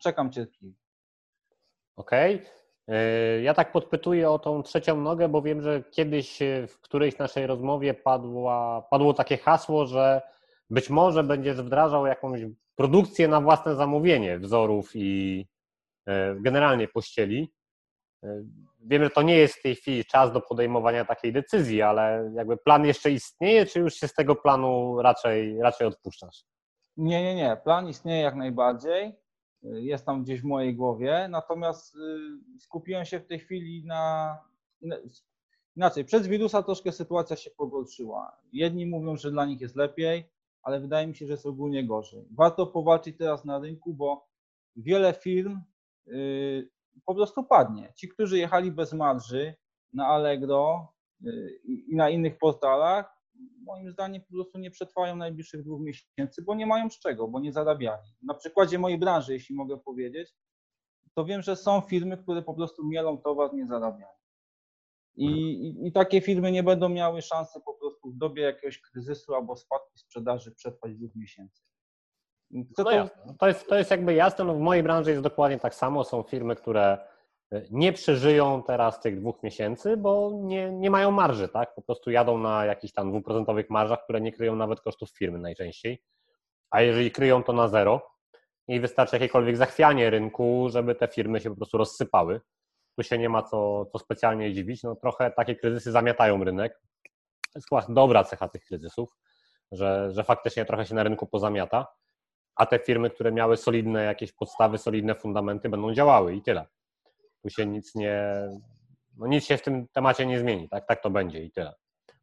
[0.00, 0.74] czekam cierpliwie.
[1.96, 2.34] Okej.
[2.34, 2.46] Okay.
[2.88, 7.18] E, ja tak podpytuję o tą trzecią nogę, bo wiem, że kiedyś e, w którejś
[7.18, 10.22] naszej rozmowie padła, padło takie hasło, że
[10.70, 12.40] być może będziesz wdrażał jakąś
[12.76, 15.46] produkcję na własne zamówienie wzorów i
[16.06, 17.52] e, generalnie pościeli.
[18.84, 22.56] Wiem, że to nie jest w tej chwili czas do podejmowania takiej decyzji, ale jakby
[22.56, 26.44] plan jeszcze istnieje, czy już się z tego planu raczej, raczej odpuszczasz?
[26.96, 27.56] Nie, nie, nie.
[27.64, 29.22] Plan istnieje jak najbardziej
[29.62, 31.98] jest tam gdzieś w mojej głowie, natomiast y,
[32.58, 34.38] skupiłem się w tej chwili na.
[35.76, 38.36] Inaczej, przez wirusa troszkę sytuacja się pogorszyła.
[38.52, 40.30] Jedni mówią, że dla nich jest lepiej,
[40.62, 42.24] ale wydaje mi się, że jest ogólnie gorzej.
[42.30, 44.28] Warto powalczyć teraz na rynku, bo
[44.76, 45.60] wiele firm
[46.08, 46.70] y,
[47.06, 47.92] po prostu padnie.
[47.96, 49.54] Ci, którzy jechali bez marży
[49.92, 50.92] na Allegro
[51.26, 53.22] y, i na innych portalach,
[53.64, 57.40] moim zdaniem po prostu nie przetrwają najbliższych dwóch miesięcy, bo nie mają z czego, bo
[57.40, 58.08] nie zarabiali.
[58.22, 60.34] Na przykładzie mojej branży, jeśli mogę powiedzieć,
[61.14, 64.12] to wiem, że są firmy, które po prostu mielą towar, nie zarabiają.
[65.14, 69.34] I, i, I, takie firmy nie będą miały szansy po prostu w dobie jakiegoś kryzysu
[69.34, 71.62] albo spadku sprzedaży przetrwać dwóch miesięcy.
[72.52, 72.84] No to...
[73.38, 76.04] to, jest, to jest jakby jasne, no w mojej branży jest dokładnie tak samo.
[76.04, 76.98] Są firmy, które
[77.70, 81.74] nie przeżyją teraz tych dwóch miesięcy, bo nie, nie mają marży, tak?
[81.74, 86.02] Po prostu jadą na jakichś tam dwuprocentowych marżach, które nie kryją nawet kosztów firmy najczęściej.
[86.70, 88.10] A jeżeli kryją to na zero
[88.68, 92.40] i wystarczy jakiekolwiek zachwianie rynku, żeby te firmy się po prostu rozsypały,
[92.96, 94.82] tu się nie ma co, co specjalnie dziwić.
[94.82, 96.80] No trochę takie kryzysy zamiatają rynek.
[97.52, 99.16] To jest chyba dobra cecha tych kryzysów,
[99.72, 101.86] że, że faktycznie trochę się na rynku pozamiata,
[102.56, 106.66] a te firmy, które miały solidne jakieś podstawy, solidne fundamenty, będą działały i tyle
[107.42, 108.22] tu się nic nie,
[109.16, 111.74] no nic się w tym temacie nie zmieni, tak, tak to będzie i tyle.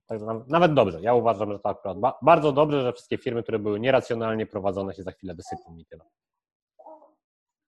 [0.07, 3.79] Tak, nawet dobrze, ja uważam, że to akurat bardzo dobrze, że wszystkie firmy, które były
[3.79, 6.03] nieracjonalnie prowadzone się za chwilę wysypią i tyle.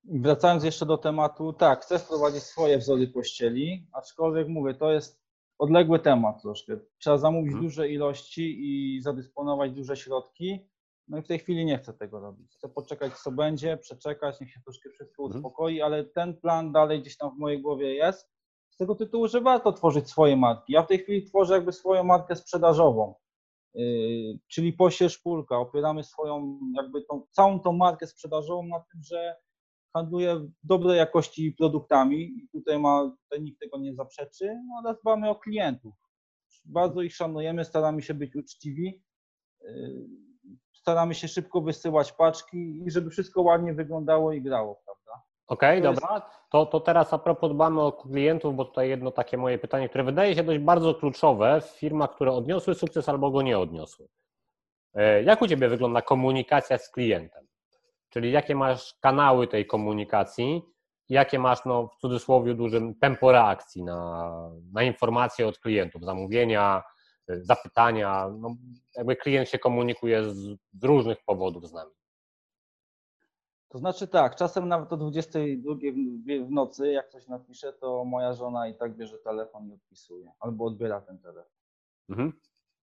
[0.04, 5.22] Wracając jeszcze do tematu, tak, chcę wprowadzić swoje wzory pościeli, aczkolwiek mówię, to jest
[5.60, 6.78] odległy temat troszkę.
[6.98, 7.70] Trzeba zamówić hmm.
[7.70, 10.70] duże ilości i zadysponować duże środki.
[11.08, 12.56] No i w tej chwili nie chcę tego robić.
[12.56, 15.46] Chcę poczekać, co będzie, przeczekać, niech się troszkę wszystko mhm.
[15.46, 18.32] uspokoi, ale ten plan dalej gdzieś tam w mojej głowie jest.
[18.70, 20.74] Z tego tytułu, że warto tworzyć swoje marki.
[20.74, 23.16] Ja w tej chwili tworzę jakby swoją markę sprzedażową,
[23.74, 25.58] yy, czyli posie szpulka.
[25.58, 29.36] Opieramy swoją, jakby tą, całą tą markę sprzedażową na tym, że
[29.94, 35.30] handluję dobrej jakości produktami i tutaj, ma, tutaj nikt tego nie zaprzeczy, no ale dbamy
[35.30, 35.94] o klientów.
[36.66, 39.04] Bardzo ich szanujemy, staramy się być uczciwi.
[39.62, 40.31] Yy,
[40.82, 45.26] staramy się szybko wysyłać paczki i żeby wszystko ładnie wyglądało i grało, prawda?
[45.48, 46.16] Okej, okay, dobra.
[46.16, 46.26] Jest...
[46.52, 50.04] To, to teraz a propos dbamy o klientów, bo tutaj jedno takie moje pytanie, które
[50.04, 54.08] wydaje się dość bardzo kluczowe w firmach, które odniosły sukces albo go nie odniosły.
[54.94, 57.48] E, jak u Ciebie wygląda komunikacja z klientem?
[58.10, 60.62] Czyli jakie masz kanały tej komunikacji,
[61.10, 64.32] jakie masz no, w cudzysłowie dużym tempo reakcji na,
[64.74, 66.84] na informacje od klientów, zamówienia,
[67.42, 68.30] zapytania.
[68.40, 68.56] No,
[68.96, 70.38] jakby klient się komunikuje z,
[70.74, 71.92] z różnych powodów z nami.
[73.70, 78.34] To znaczy tak, czasem nawet o 22 w, w nocy, jak coś napiszę, to moja
[78.34, 81.54] żona i tak bierze telefon i odpisuje, albo odbiera ten telefon.
[82.10, 82.34] Mhm.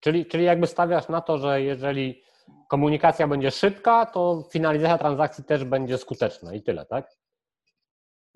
[0.01, 2.23] Czyli, czyli jakby stawiasz na to, że jeżeli
[2.69, 7.17] komunikacja będzie szybka, to finalizacja transakcji też będzie skuteczna i tyle, tak?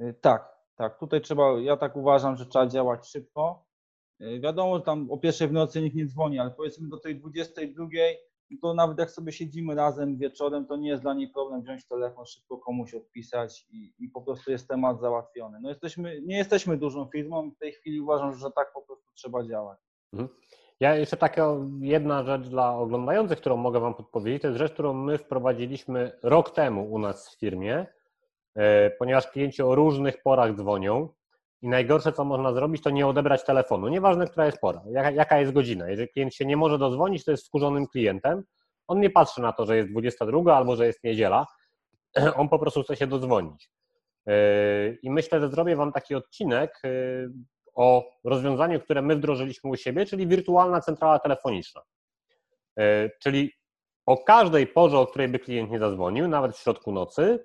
[0.00, 0.98] Y, tak, tak.
[0.98, 3.67] Tutaj trzeba, ja tak uważam, że trzeba działać szybko.
[4.20, 7.16] Y, wiadomo, że tam o pierwszej w nocy nikt nie dzwoni, ale powiedzmy do tej
[7.16, 7.88] 22
[8.62, 12.26] to nawet jak sobie siedzimy razem wieczorem, to nie jest dla niej problem wziąć telefon,
[12.26, 15.58] szybko komuś odpisać i, i po prostu jest temat załatwiony.
[15.62, 19.44] No jesteśmy, nie jesteśmy dużą firmą, w tej chwili uważam, że tak po prostu trzeba
[19.44, 19.78] działać.
[20.12, 20.38] Mhm.
[20.80, 24.92] Ja jeszcze taka jedna rzecz dla oglądających, którą mogę Wam podpowiedzieć, to jest rzecz, którą
[24.92, 27.86] my wprowadziliśmy rok temu u nas w firmie,
[28.54, 31.08] e, ponieważ klienci o różnych porach dzwonią
[31.62, 33.88] i najgorsze, co można zrobić, to nie odebrać telefonu.
[33.88, 35.90] Nieważne, która jest pora, jaka, jaka jest godzina.
[35.90, 38.42] Jeżeli klient się nie może dozwonić, to jest wkurzonym klientem.
[38.86, 41.46] On nie patrzy na to, że jest 22 albo że jest niedziela.
[42.36, 43.70] On po prostu chce się dodzwonić.
[44.26, 47.32] Yy, I myślę, że zrobię Wam taki odcinek yy,
[47.74, 51.82] o rozwiązaniu, które my wdrożyliśmy u siebie, czyli wirtualna centrala telefoniczna.
[52.76, 53.52] Yy, czyli
[54.06, 57.44] o każdej porze, o której by klient nie zadzwonił, nawet w środku nocy,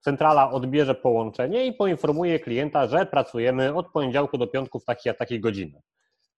[0.00, 5.14] centrala odbierze połączenie i poinformuje klienta, że pracujemy od poniedziałku do piątku w takiej a
[5.14, 5.82] takiej godzinie.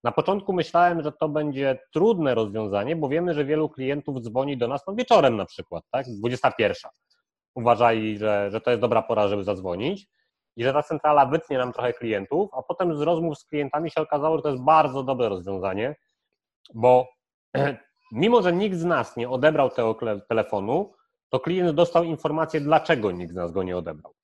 [0.04, 4.68] Na początku myślałem, że to będzie trudne rozwiązanie, bo wiemy, że wielu klientów dzwoni do
[4.68, 6.06] nas no wieczorem na przykład, tak?
[6.06, 6.90] 21.
[7.54, 10.06] Uważali, że, że to jest dobra pora, żeby zadzwonić
[10.56, 14.00] i że ta centrala wytnie nam trochę klientów, a potem z rozmów z klientami się
[14.00, 15.96] okazało, że to jest bardzo dobre rozwiązanie,
[16.74, 17.08] bo
[18.12, 19.96] mimo, że nikt z nas nie odebrał tego
[20.28, 20.92] telefonu,
[21.32, 24.14] to klient dostał informację, dlaczego nikt z nas go nie odebrał.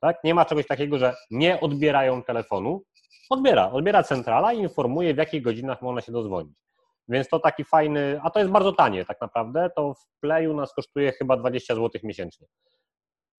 [0.00, 0.24] Tak?
[0.24, 2.82] Nie ma czegoś takiego, że nie odbierają telefonu.
[3.30, 6.56] Odbiera, odbiera centrala i informuje, w jakich godzinach można się dozwonić.
[7.08, 10.74] Więc to taki fajny, a to jest bardzo tanie tak naprawdę, to w Playu nas
[10.74, 12.46] kosztuje chyba 20 zł miesięcznie.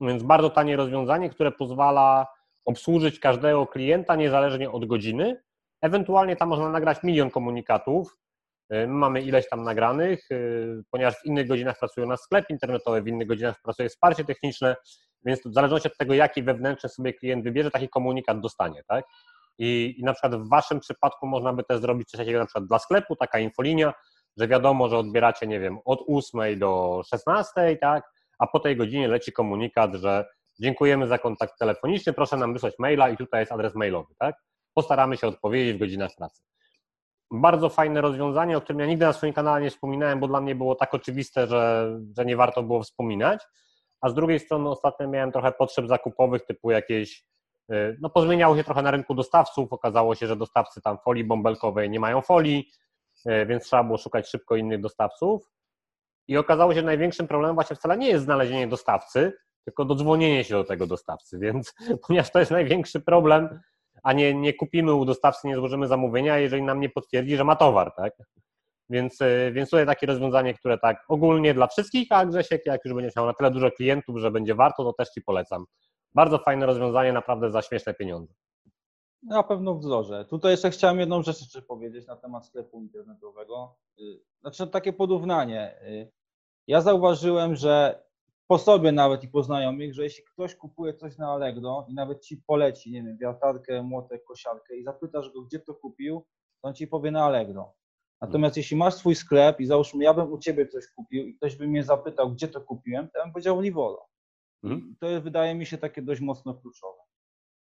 [0.01, 2.27] Więc bardzo tanie rozwiązanie, które pozwala
[2.65, 5.41] obsłużyć każdego klienta niezależnie od godziny.
[5.81, 8.17] Ewentualnie tam można nagrać milion komunikatów,
[8.87, 10.37] mamy ileś tam nagranych, e,
[10.91, 14.75] ponieważ w innych godzinach pracuje na sklep internetowy, w innych godzinach pracuje wsparcie techniczne,
[15.25, 19.05] więc w zależności od tego, jaki wewnętrzny sobie klient wybierze, taki komunikat dostanie, tak?
[19.59, 22.65] I, I na przykład w Waszym przypadku można by też zrobić coś takiego na przykład
[22.65, 23.93] dla sklepu, taka infolinia,
[24.37, 28.03] że wiadomo, że odbieracie, nie wiem, od 8 do 16, tak?
[28.39, 30.25] A po tej godzinie leci komunikat, że
[30.59, 34.35] dziękujemy za kontakt telefoniczny, proszę nam wysłać maila i tutaj jest adres mailowy, tak?
[34.73, 36.41] Postaramy się odpowiedzieć w godzinach pracy
[37.31, 40.55] bardzo fajne rozwiązanie, o którym ja nigdy na swoim kanale nie wspominałem, bo dla mnie
[40.55, 43.43] było tak oczywiste, że, że nie warto było wspominać.
[44.01, 47.25] A z drugiej strony ostatnio miałem trochę potrzeb zakupowych, typu jakieś,
[47.71, 51.89] y, no pozmieniało się trochę na rynku dostawców, okazało się, że dostawcy tam folii bąbelkowej
[51.89, 52.69] nie mają folii,
[53.25, 55.51] y, więc trzeba było szukać szybko innych dostawców.
[56.27, 59.33] I okazało się, że największym problemem właśnie wcale nie jest znalezienie dostawcy,
[59.65, 61.73] tylko dodzwonienie się do tego dostawcy, więc
[62.07, 63.59] ponieważ to jest największy problem,
[64.07, 67.55] a nie, nie kupimy u dostawcy, nie złożymy zamówienia, jeżeli nam nie potwierdzi, że ma
[67.55, 68.13] towar, tak?
[68.89, 72.93] Więc, e, więc tutaj takie rozwiązanie, które tak ogólnie dla wszystkich, a Grzesiek, jak już
[72.93, 75.65] będziesz miał na tyle dużo klientów, że będzie warto, to też Ci polecam.
[76.13, 78.33] Bardzo fajne rozwiązanie, naprawdę za śmieszne pieniądze.
[79.23, 80.25] Na pewno wzorze.
[80.25, 83.75] Tutaj jeszcze chciałem jedną rzecz jeszcze powiedzieć na temat sklepu internetowego.
[83.99, 85.81] Y, znaczy takie porównanie.
[85.81, 86.11] Y,
[86.67, 88.03] ja zauważyłem, że
[88.47, 92.21] po sobie nawet i po znajomych, że jeśli ktoś kupuje coś na Allegro i nawet
[92.21, 96.25] ci poleci, nie wiem, wiatarkę, młotek, kosiarkę i zapytasz go, gdzie to kupił,
[96.61, 97.73] to on ci powie na Allegro.
[98.21, 98.59] Natomiast hmm.
[98.59, 101.67] jeśli masz swój sklep i załóżmy, ja bym u ciebie coś kupił i ktoś by
[101.67, 104.07] mnie zapytał, gdzie to kupiłem, to ja bym powiedział Livolo.
[104.61, 104.95] Hmm.
[104.99, 106.97] To jest, wydaje mi się, takie dość mocno kluczowe.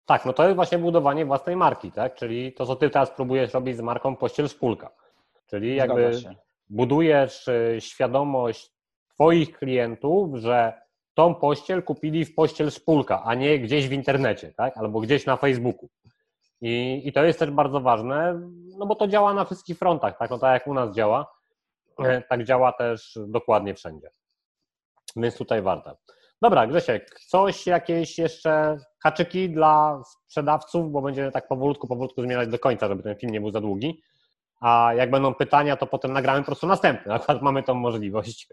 [0.05, 2.15] Tak, no to jest właśnie budowanie własnej marki, tak?
[2.15, 4.89] Czyli to, co ty teraz próbujesz robić z marką Pościel Szpulka.
[5.45, 6.11] Czyli jakby
[6.69, 8.78] budujesz y, świadomość
[9.19, 10.81] Twoich klientów, że
[11.13, 14.77] tą pościel kupili w pościel Szpulka, a nie gdzieś w internecie, tak?
[14.77, 15.89] albo gdzieś na Facebooku.
[16.61, 18.41] I, I to jest też bardzo ważne,
[18.77, 20.29] no bo to działa na wszystkich frontach, tak?
[20.29, 21.31] No tak jak u nas działa,
[22.03, 24.09] e, tak działa też dokładnie wszędzie.
[25.15, 25.97] Więc tutaj warto.
[26.41, 32.59] Dobra, Grzesiek, coś, jakieś jeszcze haczyki dla sprzedawców, bo będziemy tak powolutku, powolutku zmierzać do
[32.59, 34.01] końca, żeby ten film nie był za długi.
[34.61, 37.13] A jak będą pytania, to potem nagramy po prostu następny.
[37.13, 38.47] Akurat mamy tą możliwość.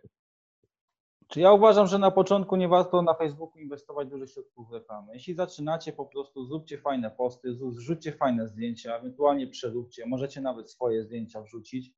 [1.28, 5.14] Czy ja uważam, że na początku nie warto na Facebooku inwestować dużo środków w reklamę.
[5.14, 11.04] Jeśli zaczynacie, po prostu zróbcie fajne posty, zrzućcie fajne zdjęcia, ewentualnie przeróbcie, możecie nawet swoje
[11.04, 11.92] zdjęcia wrzucić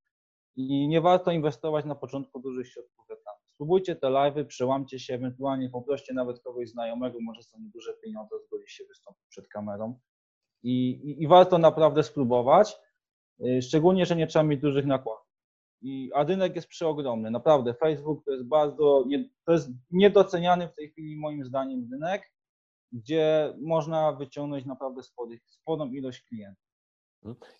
[0.57, 3.39] i nie warto inwestować na początku dużych środków w reklamę.
[3.55, 8.69] Spróbujcie te live'y, przełamcie się, ewentualnie poproście nawet kogoś znajomego, może za nieduże pieniądze zgodzi
[8.69, 9.99] się wystąpić przed kamerą
[10.63, 12.77] I, i, i warto naprawdę spróbować.
[13.41, 15.28] Y, szczególnie, że nie trzeba mieć dużych nakładów.
[15.83, 17.75] I, a rynek jest przeogromny, naprawdę.
[17.75, 19.05] Facebook to jest bardzo,
[19.45, 22.33] to jest niedoceniany w tej chwili moim zdaniem rynek,
[22.93, 26.69] gdzie można wyciągnąć naprawdę spory, sporą ilość klientów.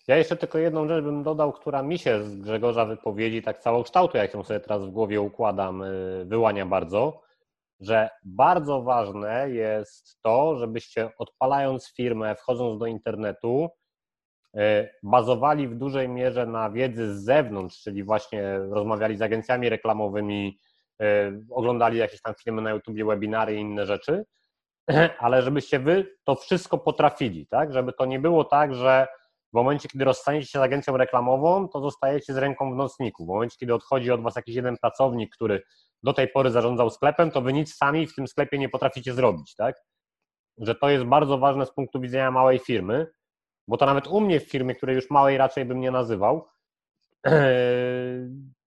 [0.07, 4.17] Ja jeszcze tylko jedną rzecz bym dodał, która mi się z Grzegorza wypowiedzi, tak całokształtu,
[4.17, 7.21] jak ją sobie teraz w głowie układam, y, wyłania bardzo,
[7.79, 13.69] że bardzo ważne jest to, żebyście odpalając firmę, wchodząc do internetu,
[15.03, 20.59] bazowali w dużej mierze na wiedzy z zewnątrz, czyli właśnie rozmawiali z agencjami reklamowymi,
[21.01, 21.05] y,
[21.51, 24.25] oglądali jakieś tam filmy na YouTube, webinary i inne rzeczy,
[25.19, 27.73] ale żebyście wy to wszystko potrafili, tak?
[27.73, 29.07] Żeby to nie było tak, że
[29.53, 33.25] w momencie, kiedy rozstaniecie się z agencją reklamową, to zostajecie z ręką w nocniku.
[33.25, 35.61] W momencie, kiedy odchodzi od Was jakiś jeden pracownik, który
[36.03, 39.55] do tej pory zarządzał sklepem, to Wy nic sami w tym sklepie nie potraficie zrobić,
[39.55, 39.75] tak?
[40.57, 43.07] Że to jest bardzo ważne z punktu widzenia małej firmy,
[43.69, 46.47] bo to nawet u mnie w firmie, której już małej raczej bym nie nazywał,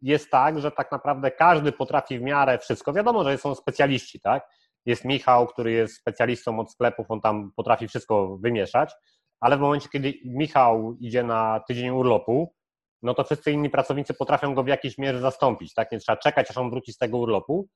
[0.02, 2.92] jest tak, że tak naprawdę każdy potrafi w miarę wszystko.
[2.92, 4.48] Wiadomo, że są specjaliści, tak?
[4.86, 8.94] Jest Michał, który jest specjalistą od sklepów, on tam potrafi wszystko wymieszać,
[9.40, 12.54] ale w momencie, kiedy Michał idzie na tydzień urlopu,
[13.02, 15.92] no to wszyscy inni pracownicy potrafią go w jakiejś mierze zastąpić, tak?
[15.92, 17.68] Nie trzeba czekać, aż on wróci z tego urlopu.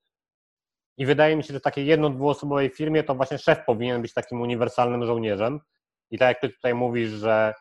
[0.99, 4.14] I wydaje mi się, że w takiej jedno-, dwuosobowej firmie to właśnie szef powinien być
[4.14, 5.61] takim uniwersalnym żołnierzem.
[6.11, 7.55] I tak jak ty tutaj mówisz, że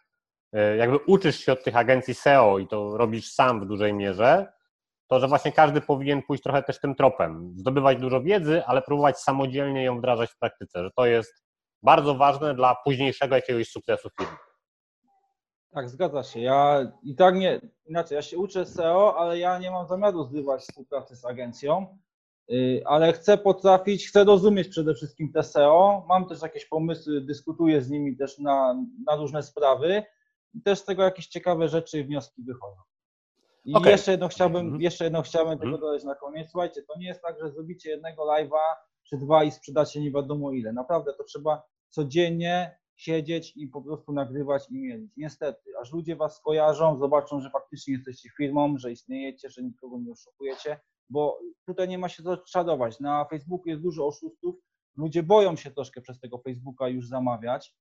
[0.53, 4.53] e, jakby uczysz się od tych agencji SEO i to robisz sam w dużej mierze,
[5.07, 7.53] to że właśnie każdy powinien pójść trochę też tym tropem.
[7.57, 11.45] Zdobywać dużo wiedzy, ale próbować samodzielnie ją wdrażać w praktyce, że to jest
[11.83, 14.37] bardzo ważne dla późniejszego jakiegoś sukcesu firmy.
[15.71, 16.39] Tak, zgadza się.
[16.39, 20.61] Ja i tak nie, inaczej, ja się uczę SEO, ale ja nie mam zamiaru zrywać
[20.61, 21.97] współpracy z agencją,
[22.85, 26.05] ale chcę potrafić, chcę rozumieć przede wszystkim te SEO.
[26.09, 30.03] Mam też jakieś pomysły, dyskutuję z nimi też na, na różne sprawy
[30.53, 32.81] i też z tego jakieś ciekawe rzeczy i wnioski wychodzą.
[33.65, 33.91] I okay.
[33.91, 34.81] jeszcze jedno chciałbym, mm -hmm.
[34.81, 35.61] jeszcze jedno chciałbym mm -hmm.
[35.61, 36.51] tylko dodać na koniec.
[36.51, 40.51] Słuchajcie, to nie jest tak, że zrobicie jednego live'a czy dwa i sprzedacie nie wiadomo
[40.51, 40.73] ile.
[40.73, 45.11] Naprawdę to trzeba codziennie siedzieć i po prostu nagrywać i mielić.
[45.17, 50.11] Niestety, aż ludzie was kojarzą, zobaczą, że faktycznie jesteście firmą, że istniejecie, że nikogo nie
[50.11, 50.79] oszukujecie,
[51.09, 52.99] bo tutaj nie ma się co czadować.
[52.99, 54.55] Na Facebooku jest dużo oszustów,
[54.97, 57.75] ludzie boją się troszkę przez tego Facebooka już zamawiać,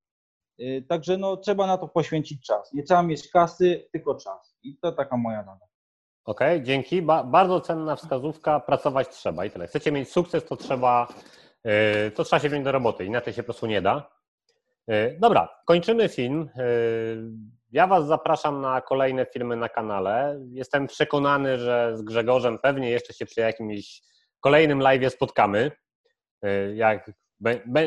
[0.60, 2.72] y, Także no, trzeba na to poświęcić czas.
[2.72, 4.56] Nie trzeba mieć kasy, tylko czas.
[4.62, 5.66] I to taka moja rada.
[6.24, 7.02] Okej, okay, dzięki.
[7.02, 8.60] Ba bardzo cenna wskazówka.
[8.60, 9.66] Pracować trzeba i tyle.
[9.66, 11.08] Chcecie mieć sukces, to trzeba,
[11.64, 13.04] yy, to trzeba się wziąć do roboty.
[13.04, 14.10] Inaczej się po prostu nie da.
[14.86, 16.48] Yy, dobra, kończymy film.
[16.56, 17.32] Yy,
[17.74, 20.40] ja Was zapraszam na kolejne filmy na kanale.
[20.50, 24.02] Jestem przekonany, że z Grzegorzem pewnie jeszcze się przy jakimś
[24.40, 25.70] kolejnym live spotkamy.
[26.74, 27.10] Jak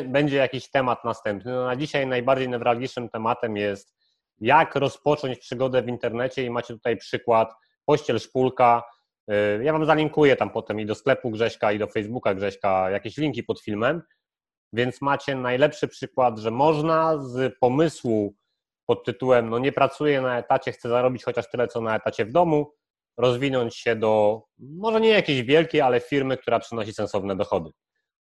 [0.05, 1.51] będzie jakiś temat następny.
[1.51, 3.95] No na dzisiaj najbardziej newralgicznym tematem jest,
[4.39, 7.53] jak rozpocząć przygodę w internecie i macie tutaj przykład
[7.85, 8.83] pościel, szpulka.
[9.31, 13.17] Y, ja Wam zalinkuję tam potem i do sklepu Grześka, i do Facebooka Grześka jakieś
[13.17, 14.01] linki pod filmem,
[14.73, 18.35] więc macie najlepszy przykład, że można z pomysłu
[18.87, 22.31] pod tytułem no nie pracuję na etacie, chcę zarobić chociaż tyle, co na etacie w
[22.31, 22.73] domu,
[23.17, 27.69] rozwinąć się do może nie jakiejś wielkiej, ale firmy, która przynosi sensowne dochody.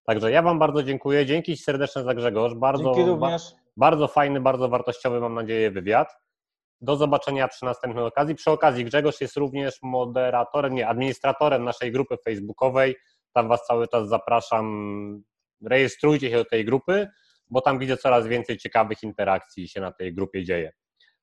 [0.06, 1.26] Także ja Wam bardzo dziękuję.
[1.26, 2.54] Dzięki serdeczne za Grzegorz.
[2.54, 3.38] Bardzo, ba,
[3.78, 6.16] bardzo fajny, bardzo wartościowy, mam nadzieję, wywiad.
[6.82, 8.36] Do zobaczenia przy następnej okazji.
[8.36, 12.96] Przy okazji Grzegorz jest również moderatorem, nie, administratorem naszej grupy facebookowej.
[13.34, 15.24] Tam Was cały czas zapraszam.
[15.64, 17.08] Rejestrujcie się do tej grupy,
[17.50, 20.72] bo tam widzę coraz więcej ciekawych interakcji się na tej grupie dzieje.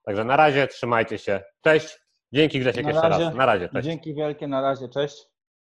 [0.05, 1.41] Także na razie, trzymajcie się.
[1.65, 1.99] Cześć.
[2.33, 3.25] Dzięki Grzesiek jeszcze razie.
[3.25, 3.35] raz.
[3.35, 3.69] Na razie.
[3.69, 3.87] Cześć.
[3.87, 4.89] Dzięki wielkie, na razie.
[4.89, 5.32] Cześć.